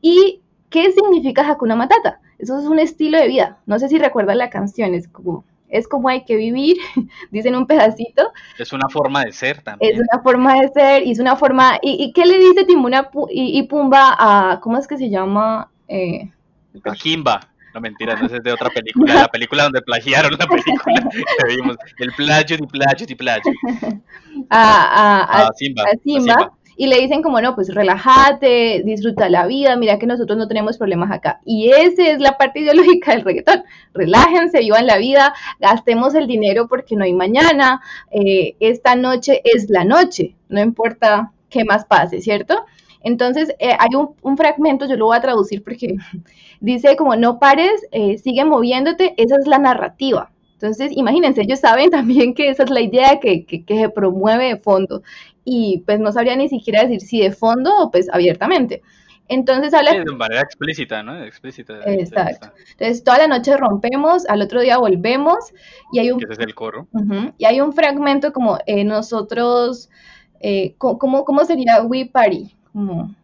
¿Y 0.00 0.40
qué 0.70 0.92
significa 0.92 1.48
Hakuna 1.48 1.74
Matata? 1.74 2.20
Eso 2.38 2.58
es 2.58 2.66
un 2.66 2.78
estilo 2.78 3.18
de 3.18 3.28
vida. 3.28 3.58
No 3.66 3.78
sé 3.78 3.88
si 3.88 3.98
recuerdan 3.98 4.38
la 4.38 4.50
canción, 4.50 4.94
es 4.94 5.08
como, 5.08 5.44
es 5.68 5.88
como 5.88 6.08
hay 6.08 6.24
que 6.24 6.36
vivir, 6.36 6.76
dicen 7.30 7.54
un 7.56 7.66
pedacito. 7.66 8.30
Es 8.58 8.72
una 8.72 8.88
forma 8.88 9.24
de 9.24 9.32
ser 9.32 9.62
también. 9.62 9.94
Es 9.94 10.00
una 10.00 10.22
forma 10.22 10.54
de 10.60 10.68
ser 10.68 11.02
y 11.02 11.12
es 11.12 11.18
una 11.18 11.36
forma... 11.36 11.78
¿Y, 11.82 12.02
y 12.04 12.12
qué 12.12 12.24
le 12.26 12.38
dice 12.38 12.64
Timón 12.64 12.92
y, 13.30 13.58
y 13.58 13.62
Pumba 13.64 14.16
a... 14.18 14.60
¿Cómo 14.60 14.78
es 14.78 14.86
que 14.86 14.96
se 14.96 15.10
llama? 15.10 15.70
Eh, 15.88 16.30
A 16.84 16.92
Kimba. 16.94 17.40
No 17.74 17.80
mentira, 17.82 18.14
no 18.16 18.24
es 18.26 18.42
de 18.42 18.52
otra 18.52 18.70
película, 18.70 19.14
la 19.14 19.28
película 19.28 19.64
donde 19.64 19.82
plagiaron 19.82 20.32
la 20.38 20.46
película 20.46 21.10
que 21.10 21.56
vimos. 21.56 21.76
El 21.98 22.10
plagio 22.12 22.56
y 22.58 22.66
plagio 22.66 23.06
y 23.06 23.14
plagio. 23.14 23.52
a, 24.48 24.82
a- 24.82 25.22
a- 25.24 25.46
A 25.48 25.52
Simba. 25.52 25.82
a 25.82 25.96
Simba, 26.02 26.52
y 26.76 26.86
le 26.86 27.00
dicen 27.00 27.22
como 27.22 27.40
no, 27.40 27.54
pues 27.54 27.74
relájate, 27.74 28.82
disfruta 28.84 29.30
la 29.30 29.46
vida, 29.46 29.76
mira 29.76 29.98
que 29.98 30.06
nosotros 30.06 30.36
no 30.36 30.46
tenemos 30.46 30.76
problemas 30.76 31.10
acá. 31.10 31.40
Y 31.44 31.70
esa 31.70 32.06
es 32.10 32.20
la 32.20 32.36
parte 32.36 32.60
ideológica 32.60 33.12
del 33.12 33.24
reggaetón. 33.24 33.64
Relájense, 33.94 34.60
vivan 34.60 34.86
la 34.86 34.98
vida, 34.98 35.34
gastemos 35.58 36.14
el 36.14 36.26
dinero 36.26 36.68
porque 36.68 36.94
no 36.94 37.04
hay 37.04 37.14
mañana, 37.14 37.80
eh, 38.10 38.56
esta 38.60 38.94
noche 38.94 39.40
es 39.44 39.70
la 39.70 39.84
noche, 39.84 40.36
no 40.48 40.60
importa 40.60 41.32
qué 41.48 41.64
más 41.64 41.86
pase, 41.86 42.20
¿cierto? 42.20 42.66
Entonces, 43.00 43.54
eh, 43.58 43.70
hay 43.78 43.90
un, 44.22 44.36
fragmento, 44.36 44.86
yo 44.86 44.96
lo 44.96 45.06
voy 45.06 45.16
a 45.16 45.20
traducir 45.20 45.62
porque 45.62 45.96
dice 46.60 46.96
como 46.96 47.16
no 47.16 47.38
pares, 47.38 47.86
eh, 47.92 48.18
sigue 48.18 48.44
moviéndote, 48.44 49.14
esa 49.16 49.36
es 49.36 49.46
la 49.46 49.58
narrativa. 49.58 50.30
Entonces, 50.54 50.90
imagínense, 50.92 51.42
ellos 51.42 51.60
saben 51.60 51.90
también 51.90 52.34
que 52.34 52.50
esa 52.50 52.64
es 52.64 52.70
la 52.70 52.80
idea 52.80 53.18
que, 53.20 53.46
que, 53.46 53.64
que 53.64 53.78
se 53.78 53.88
promueve 53.88 54.46
de 54.46 54.56
fondo 54.56 55.02
y 55.46 55.82
pues 55.86 55.98
no 56.00 56.12
sabría 56.12 56.36
ni 56.36 56.48
siquiera 56.50 56.82
decir 56.82 57.00
si 57.00 57.20
de 57.20 57.32
fondo 57.32 57.70
o 57.78 57.90
pues 57.90 58.10
abiertamente. 58.12 58.82
Entonces 59.28 59.72
habla, 59.74 59.92
Sí, 59.92 59.98
de 59.98 60.12
manera 60.14 60.40
explícita, 60.42 61.02
¿no? 61.02 61.24
Explícita. 61.24 61.80
Exacto. 61.86 62.52
entonces 62.72 63.02
toda 63.02 63.18
la 63.18 63.26
noche 63.28 63.56
rompemos, 63.56 64.26
al 64.28 64.42
otro 64.42 64.60
día 64.60 64.76
volvemos 64.78 65.36
y 65.92 65.98
hay 66.00 66.10
un, 66.12 66.22
ese 66.22 66.34
es 66.34 66.38
el 66.40 66.54
coro. 66.54 66.86
y 67.38 67.44
hay 67.44 67.60
un 67.60 67.72
fragmento 67.72 68.32
como 68.32 68.58
eh, 68.66 68.84
nosotros, 68.84 69.88
eh, 70.40 70.74
¿cómo, 70.78 71.24
¿cómo 71.24 71.44
sería 71.44 71.82
We 71.82 72.06
Party? 72.06 72.54
Como 72.72 73.14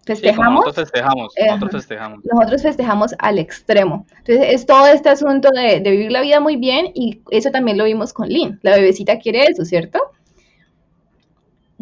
Sí, 0.00 0.14
festejamos. 0.16 0.64
nosotros 0.64 0.74
festejamos, 0.90 1.36
Eh, 1.36 1.46
nosotros 1.46 1.72
festejamos. 1.72 2.20
nosotros 2.24 2.62
festejamos 2.62 3.14
al 3.18 3.38
extremo. 3.38 4.06
Entonces, 4.18 4.46
es 4.54 4.66
todo 4.66 4.86
este 4.88 5.08
asunto 5.08 5.50
de, 5.54 5.80
de 5.80 5.90
vivir 5.90 6.10
la 6.10 6.20
vida 6.22 6.40
muy 6.40 6.56
bien 6.56 6.90
y 6.94 7.20
eso 7.30 7.50
también 7.50 7.78
lo 7.78 7.84
vimos 7.84 8.12
con 8.12 8.28
Lynn. 8.28 8.58
La 8.62 8.72
bebecita 8.76 9.18
quiere 9.18 9.44
eso, 9.44 9.64
¿cierto? 9.64 10.00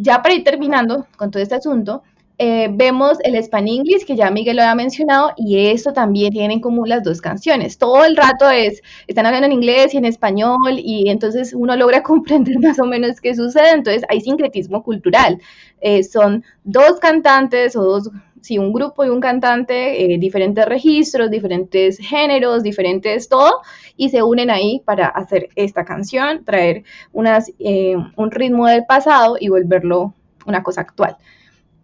Ya 0.01 0.23
para 0.23 0.35
ir 0.35 0.45
terminando 0.45 1.07
con 1.17 1.33
todo 1.33 1.43
este 1.43 1.57
asunto, 1.57 2.05
eh, 2.39 2.69
vemos 2.71 3.19
el 3.25 3.35
Span 3.35 3.67
English, 3.67 4.07
que 4.07 4.15
ya 4.15 4.31
Miguel 4.31 4.55
lo 4.57 4.63
había 4.63 4.77
mencionado, 4.77 5.33
y 5.37 5.67
esto 5.71 5.93
también 5.93 6.33
tiene 6.33 6.55
en 6.55 6.61
común 6.61 6.89
las 6.89 7.03
dos 7.03 7.21
canciones. 7.21 7.79
Todo 7.79 8.05
el 8.05 8.15
rato 8.17 8.49
es, 8.49 8.81
están 9.09 9.27
hablando 9.27 9.47
en 9.47 9.55
inglés 9.55 9.93
y 9.93 9.97
en 9.97 10.05
español, 10.05 10.57
y 10.77 11.11
entonces 11.11 11.53
uno 11.53 11.75
logra 11.77 12.03
comprender 12.05 12.61
más 12.61 12.79
o 12.79 12.85
menos 12.87 13.21
qué 13.21 13.35
sucede. 13.35 13.71
Entonces 13.73 14.05
hay 14.09 14.21
sincretismo 14.21 14.85
cultural. 14.85 15.41
Eh, 15.81 16.05
son 16.05 16.45
dos 16.63 17.01
cantantes 17.01 17.75
o 17.75 17.83
dos 17.83 18.11
sí, 18.43 18.59
un 18.59 18.73
grupo 18.73 19.05
y 19.05 19.09
un 19.09 19.21
cantante, 19.21 20.15
eh, 20.15 20.19
diferentes 20.19 20.65
registros, 20.67 21.31
diferentes 21.31 21.99
géneros, 21.99 22.63
diferentes 22.63 23.29
todo, 23.29 23.63
y 23.97 24.11
se 24.11 24.23
unen 24.23 24.51
ahí 24.51 24.83
para 24.85 25.07
hacer 25.09 25.49
esta 25.57 25.85
canción, 25.85 26.45
traer 26.45 26.85
unas, 27.13 27.51
eh, 27.59 27.97
un 28.17 28.31
ritmo 28.31 28.67
del 28.67 28.85
pasado 28.87 29.37
y 29.41 29.49
volverlo 29.49 30.15
una 30.47 30.63
cosa 30.63 30.83
actual. 30.83 31.17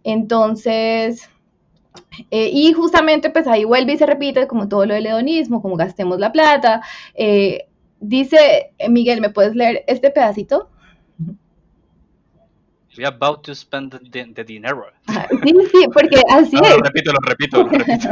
Entonces, 0.03 1.29
eh, 2.31 2.49
y 2.51 2.73
justamente 2.73 3.29
pues 3.29 3.47
ahí 3.47 3.63
vuelve 3.63 3.93
y 3.93 3.97
se 3.97 4.05
repite 4.05 4.47
como 4.47 4.67
todo 4.67 4.85
lo 4.85 4.93
del 4.93 5.05
hedonismo, 5.07 5.61
como 5.61 5.75
gastemos 5.75 6.19
la 6.19 6.31
plata. 6.31 6.81
dice, 7.99 8.71
Miguel, 8.89 9.21
¿me 9.21 9.29
puedes 9.29 9.55
leer 9.55 9.83
este 9.87 10.11
pedacito? 10.11 10.69
We 12.97 13.05
about 13.05 13.43
to 13.43 13.55
spend 13.55 13.91
the, 13.91 14.43
dinero. 14.43 14.85
sí, 15.43 15.53
sí, 15.71 15.87
porque 15.93 16.21
así 16.29 16.55
es. 16.55 16.69
Lo 16.69 16.77
repito, 16.77 17.11
lo 17.11 17.19
repito, 17.19 17.63
lo 17.63 17.69
repito. 17.69 18.09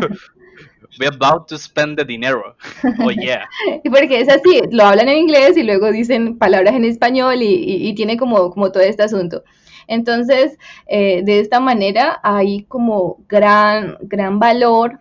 We 1.00 1.08
about 1.08 1.48
to 1.48 1.58
spend 1.58 1.98
the 1.98 2.06
dinero. 2.06 2.56
Oh, 3.00 3.10
yeah. 3.10 3.46
Porque 3.84 4.19
es 4.19 4.30
así, 4.30 4.62
lo 4.69 4.84
hablan 4.84 5.10
en 5.10 5.17
inglés 5.17 5.58
y 5.58 5.63
luego 5.63 5.91
dicen 5.91 6.38
palabras 6.38 6.76
en 6.76 6.86
español 6.86 7.41
y, 7.41 7.88
y, 7.88 7.96
tiene 7.96 8.15
como, 8.15 8.52
como 8.52 8.72
todo 8.72 8.84
este 8.84 9.02
asunto. 9.02 9.43
Entonces, 9.88 10.58
eh, 10.86 11.24
de 11.24 11.39
esta 11.39 11.60
manera 11.60 12.19
hay 12.22 12.63
como 12.65 13.17
gran, 13.28 13.98
gran 14.02 14.38
valor 14.38 15.00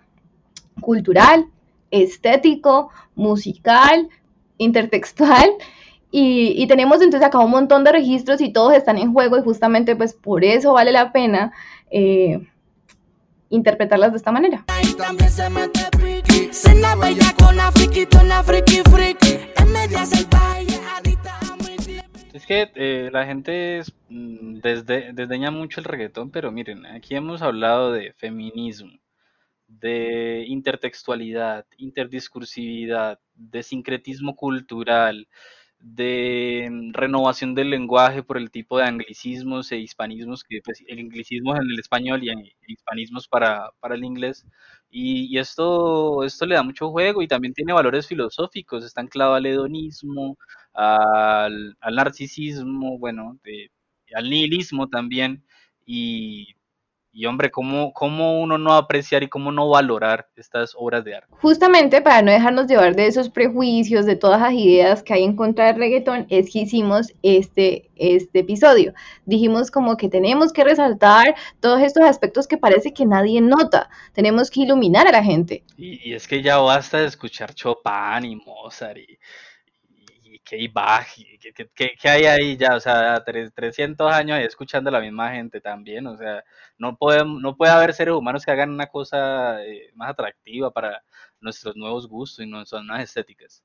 cultural, 0.80 1.46
estético, 1.90 2.88
musical, 3.14 4.08
intertextual 4.56 5.50
y, 6.14 6.66
tenemos 6.66 7.00
entonces 7.00 7.26
acá 7.26 7.38
un 7.38 7.50
montón 7.50 7.84
de 7.84 7.92
registros 7.92 8.42
y 8.42 8.52
todos 8.52 8.74
están 8.74 8.98
en 8.98 9.14
juego 9.14 9.38
y 9.38 9.42
justamente 9.42 9.96
pues 9.96 10.12
por 10.12 10.44
eso 10.44 10.74
vale 10.74 10.92
la 10.92 11.10
pena 11.10 11.52
eh, 11.90 12.46
interpretarlas 13.48 14.12
de 14.12 14.18
esta 14.18 14.30
manera. 14.30 14.66
Es 22.34 22.46
que 22.46 22.70
eh, 22.74 23.10
la 23.10 23.24
gente 23.24 23.82
mm, 24.10 24.60
desde, 24.60 25.14
desdeña 25.14 25.50
mucho 25.50 25.80
el 25.80 25.84
reggaetón, 25.84 26.30
pero 26.30 26.52
miren, 26.52 26.84
aquí 26.84 27.14
hemos 27.14 27.40
hablado 27.40 27.90
de 27.90 28.12
feminismo, 28.12 28.98
de 29.66 30.44
intertextualidad, 30.46 31.64
interdiscursividad, 31.78 33.18
de 33.34 33.62
sincretismo 33.62 34.36
cultural, 34.36 35.26
de 35.82 36.68
mm, 36.70 36.92
renovación 36.94 37.54
del 37.54 37.70
lenguaje 37.70 38.22
por 38.22 38.38
el 38.38 38.50
tipo 38.50 38.78
de 38.78 38.84
anglicismos 38.84 39.72
e 39.72 39.78
hispanismos, 39.78 40.44
que 40.44 40.60
pues, 40.64 40.82
el 40.86 41.00
anglicismo 41.00 41.56
en 41.56 41.62
el 41.62 41.78
español 41.80 42.22
y 42.24 42.30
hispanismos 42.68 43.28
para, 43.28 43.70
para 43.80 43.94
el 43.96 44.04
inglés. 44.04 44.46
Y, 44.90 45.38
esto, 45.38 46.24
esto 46.24 46.46
le 46.46 46.54
da 46.54 46.62
mucho 46.62 46.90
juego 46.90 47.22
y 47.22 47.28
también 47.28 47.54
tiene 47.54 47.72
valores 47.72 48.06
filosóficos, 48.06 48.84
está 48.84 49.00
anclado 49.00 49.34
al 49.34 49.46
hedonismo, 49.46 50.36
al, 50.74 51.76
al 51.80 51.94
narcisismo, 51.94 52.98
bueno, 52.98 53.38
al 54.14 54.30
nihilismo 54.30 54.88
también. 54.88 55.44
Y 55.86 56.54
y 57.12 57.26
hombre, 57.26 57.50
¿cómo, 57.50 57.92
¿cómo 57.92 58.40
uno 58.40 58.56
no 58.56 58.72
apreciar 58.72 59.22
y 59.22 59.28
cómo 59.28 59.52
no 59.52 59.68
valorar 59.68 60.28
estas 60.34 60.74
obras 60.74 61.04
de 61.04 61.16
arte? 61.16 61.28
Justamente 61.40 62.00
para 62.00 62.22
no 62.22 62.32
dejarnos 62.32 62.66
llevar 62.66 62.96
de 62.96 63.06
esos 63.06 63.28
prejuicios, 63.28 64.06
de 64.06 64.16
todas 64.16 64.40
las 64.40 64.54
ideas 64.54 65.02
que 65.02 65.12
hay 65.12 65.24
en 65.24 65.36
contra 65.36 65.66
del 65.66 65.76
reggaetón, 65.76 66.26
es 66.30 66.50
que 66.50 66.60
hicimos 66.60 67.12
este, 67.22 67.90
este 67.96 68.40
episodio. 68.40 68.94
Dijimos 69.26 69.70
como 69.70 69.96
que 69.98 70.08
tenemos 70.08 70.52
que 70.52 70.64
resaltar 70.64 71.34
todos 71.60 71.82
estos 71.82 72.04
aspectos 72.04 72.48
que 72.48 72.56
parece 72.56 72.94
que 72.94 73.04
nadie 73.04 73.42
nota. 73.42 73.90
Tenemos 74.14 74.50
que 74.50 74.62
iluminar 74.62 75.06
a 75.06 75.12
la 75.12 75.22
gente. 75.22 75.64
Y, 75.76 76.08
y 76.08 76.14
es 76.14 76.26
que 76.26 76.42
ya 76.42 76.56
basta 76.58 76.98
de 76.98 77.06
escuchar 77.06 77.54
Chopin 77.54 78.24
y 78.24 78.36
Mozart 78.36 78.96
y 78.96 79.18
qué 80.52 81.94
¿qué, 82.00 82.08
hay 82.08 82.24
ahí 82.24 82.56
ya? 82.56 82.76
O 82.76 82.80
sea, 82.80 83.22
300 83.24 84.12
años 84.12 84.38
escuchando 84.40 84.90
a 84.90 84.92
la 84.92 85.00
misma 85.00 85.30
gente 85.30 85.60
también, 85.60 86.06
o 86.06 86.16
sea, 86.16 86.44
no, 86.78 86.96
no 87.24 87.56
puede 87.56 87.72
haber 87.72 87.94
seres 87.94 88.14
humanos 88.14 88.44
que 88.44 88.50
hagan 88.50 88.70
una 88.70 88.86
cosa 88.86 89.64
eh, 89.64 89.90
más 89.94 90.10
atractiva 90.10 90.70
para 90.70 91.02
nuestros 91.40 91.76
nuevos 91.76 92.06
gustos 92.08 92.44
y 92.44 92.48
nuestras 92.48 92.84
nuevas 92.84 93.04
estéticas. 93.04 93.62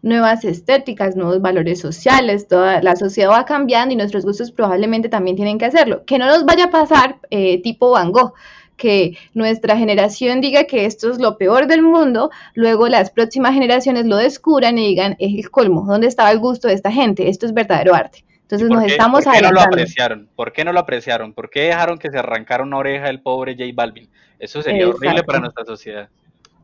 Nuevas 0.00 0.44
estéticas, 0.44 1.16
nuevos 1.16 1.42
valores 1.42 1.80
sociales, 1.80 2.46
toda 2.46 2.80
la 2.82 2.94
sociedad 2.94 3.30
va 3.30 3.44
cambiando 3.44 3.92
y 3.92 3.96
nuestros 3.96 4.24
gustos 4.24 4.52
probablemente 4.52 5.08
también 5.08 5.36
tienen 5.36 5.58
que 5.58 5.64
hacerlo. 5.64 6.04
Que 6.06 6.18
no 6.18 6.26
nos 6.26 6.44
vaya 6.44 6.66
a 6.66 6.70
pasar 6.70 7.18
eh, 7.30 7.60
tipo 7.62 7.90
Van 7.90 8.12
Gogh, 8.12 8.32
que 8.78 9.18
nuestra 9.34 9.76
generación 9.76 10.40
diga 10.40 10.64
que 10.64 10.86
esto 10.86 11.10
es 11.10 11.18
lo 11.18 11.36
peor 11.36 11.66
del 11.66 11.82
mundo, 11.82 12.30
luego 12.54 12.88
las 12.88 13.10
próximas 13.10 13.52
generaciones 13.52 14.06
lo 14.06 14.16
descubran 14.16 14.78
y 14.78 14.88
digan, 14.88 15.16
es 15.18 15.34
el 15.34 15.50
colmo, 15.50 15.84
¿dónde 15.86 16.06
estaba 16.06 16.30
el 16.30 16.38
gusto 16.38 16.68
de 16.68 16.74
esta 16.74 16.90
gente? 16.90 17.28
Esto 17.28 17.44
es 17.44 17.52
verdadero 17.52 17.94
arte. 17.94 18.24
Entonces 18.42 18.70
nos 18.70 18.84
estamos 18.84 19.24
¿por 19.24 19.34
qué 19.34 19.42
no 19.42 19.52
lo 19.52 19.60
apreciaron? 19.60 20.28
¿Por 20.34 20.52
qué 20.52 20.64
no 20.64 20.72
lo 20.72 20.80
apreciaron? 20.80 21.34
¿Por 21.34 21.50
qué 21.50 21.60
dejaron 21.64 21.98
que 21.98 22.10
se 22.10 22.18
arrancara 22.18 22.62
una 22.62 22.78
oreja 22.78 23.08
del 23.08 23.20
pobre 23.20 23.52
J 23.52 23.64
Balvin? 23.74 24.08
Eso 24.38 24.62
sería 24.62 24.88
horrible 24.88 25.22
para 25.22 25.40
nuestra 25.40 25.66
sociedad. 25.66 26.08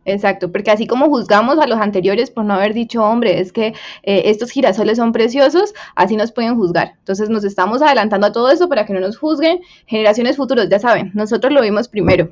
Exacto, 0.05 0.53
porque 0.53 0.71
así 0.71 0.87
como 0.87 1.09
juzgamos 1.09 1.59
a 1.59 1.67
los 1.67 1.79
anteriores 1.79 2.31
por 2.31 2.45
no 2.45 2.55
haber 2.55 2.75
dicho, 2.75 3.03
hombre, 3.03 3.41
es 3.41 3.53
que 3.53 3.69
eh, 4.03 4.23
estos 4.27 4.51
girasoles 4.51 4.99
son 4.99 5.13
preciosos, 5.13 5.75
así 5.97 6.17
nos 6.17 6.33
pueden 6.33 6.57
juzgar. 6.57 6.95
Entonces 6.99 7.31
nos 7.31 7.45
estamos 7.45 7.83
adelantando 7.83 8.27
a 8.27 8.33
todo 8.33 8.51
eso 8.51 8.69
para 8.69 8.85
que 8.87 8.93
no 8.93 9.01
nos 9.01 9.17
juzguen 9.17 9.61
generaciones 9.87 10.37
futuras, 10.37 10.69
ya 10.69 10.79
saben, 10.79 11.11
nosotros 11.15 11.53
lo 11.53 11.63
vimos 11.63 11.89
primero. 11.89 12.31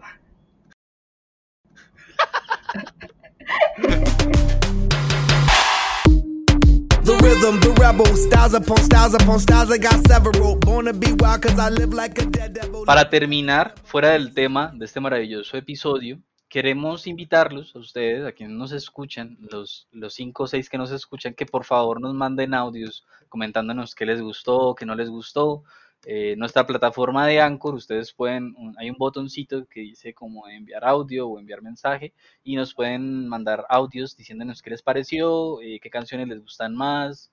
Para 12.87 13.11
terminar, 13.11 13.75
fuera 13.85 14.11
del 14.11 14.33
tema 14.33 14.73
de 14.75 14.85
este 14.85 15.01
maravilloso 15.01 15.57
episodio, 15.57 16.21
queremos 16.53 17.07
invitarlos 17.07 17.75
a 17.75 17.79
ustedes, 17.79 18.27
a 18.27 18.33
quienes 18.33 18.55
nos 18.55 18.73
escuchan, 18.73 19.39
los, 19.51 19.89
los 19.91 20.13
cinco 20.13 20.43
o 20.43 20.47
seis 20.47 20.69
que 20.69 20.77
nos 20.77 20.91
escuchan, 20.91 21.33
que 21.33 21.47
por 21.47 21.65
favor 21.65 21.99
nos 21.99 22.13
manden 22.13 22.53
audios 22.53 23.07
comentándonos 23.31 23.95
qué 23.95 24.05
les 24.05 24.21
gustó, 24.21 24.75
qué 24.75 24.85
no 24.85 24.95
les 24.95 25.09
gustó. 25.09 25.65
Eh, 26.05 26.35
nuestra 26.37 26.67
plataforma 26.67 27.27
de 27.27 27.41
Anchor, 27.41 27.75
ustedes 27.75 28.13
pueden, 28.13 28.55
hay 28.77 28.91
un 28.91 28.99
botoncito 28.99 29.65
que 29.65 29.81
dice 29.81 30.13
como 30.13 30.47
enviar 30.47 30.85
audio 30.85 31.27
o 31.27 31.39
enviar 31.39 31.63
mensaje 31.63 32.13
y 32.45 32.55
nos 32.55 32.75
pueden 32.75 33.27
mandar 33.29 33.65
audios 33.71 34.15
diciéndonos 34.15 34.61
qué 34.61 34.69
les 34.69 34.83
pareció, 34.83 35.59
eh, 35.63 35.81
qué 35.81 35.89
canciones 35.89 36.29
les 36.29 36.43
gustan 36.43 36.75
más. 36.75 37.33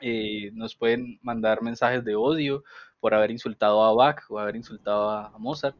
Eh, 0.00 0.50
nos 0.54 0.74
pueden 0.74 1.20
mandar 1.22 1.62
mensajes 1.62 2.04
de 2.04 2.16
odio 2.16 2.64
por 2.98 3.14
haber 3.14 3.30
insultado 3.30 3.84
a 3.84 3.94
Bach 3.94 4.28
o 4.28 4.40
haber 4.40 4.56
insultado 4.56 5.10
a 5.10 5.38
Mozart, 5.38 5.76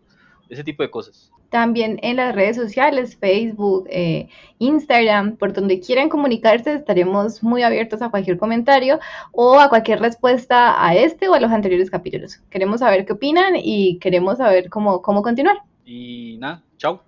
ese 0.49 0.63
tipo 0.63 0.85
de 0.85 0.91
cosas. 0.93 1.32
También 1.53 1.99
en 2.01 2.17
las 2.17 2.35
redes 2.35 2.57
sociales, 2.57 3.15
Facebook, 3.15 3.87
eh, 3.91 4.31
Instagram, 4.59 5.37
por 5.37 5.53
donde 5.53 5.81
quieran 5.81 6.09
comunicarse, 6.09 6.73
estaremos 6.73 7.43
muy 7.43 7.63
abiertos 7.63 8.01
a 8.01 8.09
cualquier 8.09 8.39
comentario 8.39 8.99
o 9.33 9.61
a 9.61 9.69
cualquier 9.69 10.01
respuesta 10.01 10.83
a 10.83 10.95
este 10.95 11.29
o 11.29 11.35
a 11.35 11.41
los 11.41 11.51
anteriores 11.51 11.91
capítulos. 11.91 12.39
Queremos 12.49 12.81
saber 12.81 13.05
qué 13.05 13.13
opinan 13.13 13.53
y 13.55 13.99
queremos 13.99 14.39
saber 14.39 14.71
cómo, 14.71 15.03
cómo 15.03 15.21
continuar. 15.21 15.59
Y 15.85 16.39
nada, 16.41 16.63
chao. 16.79 17.03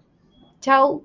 Chao. 0.60 1.02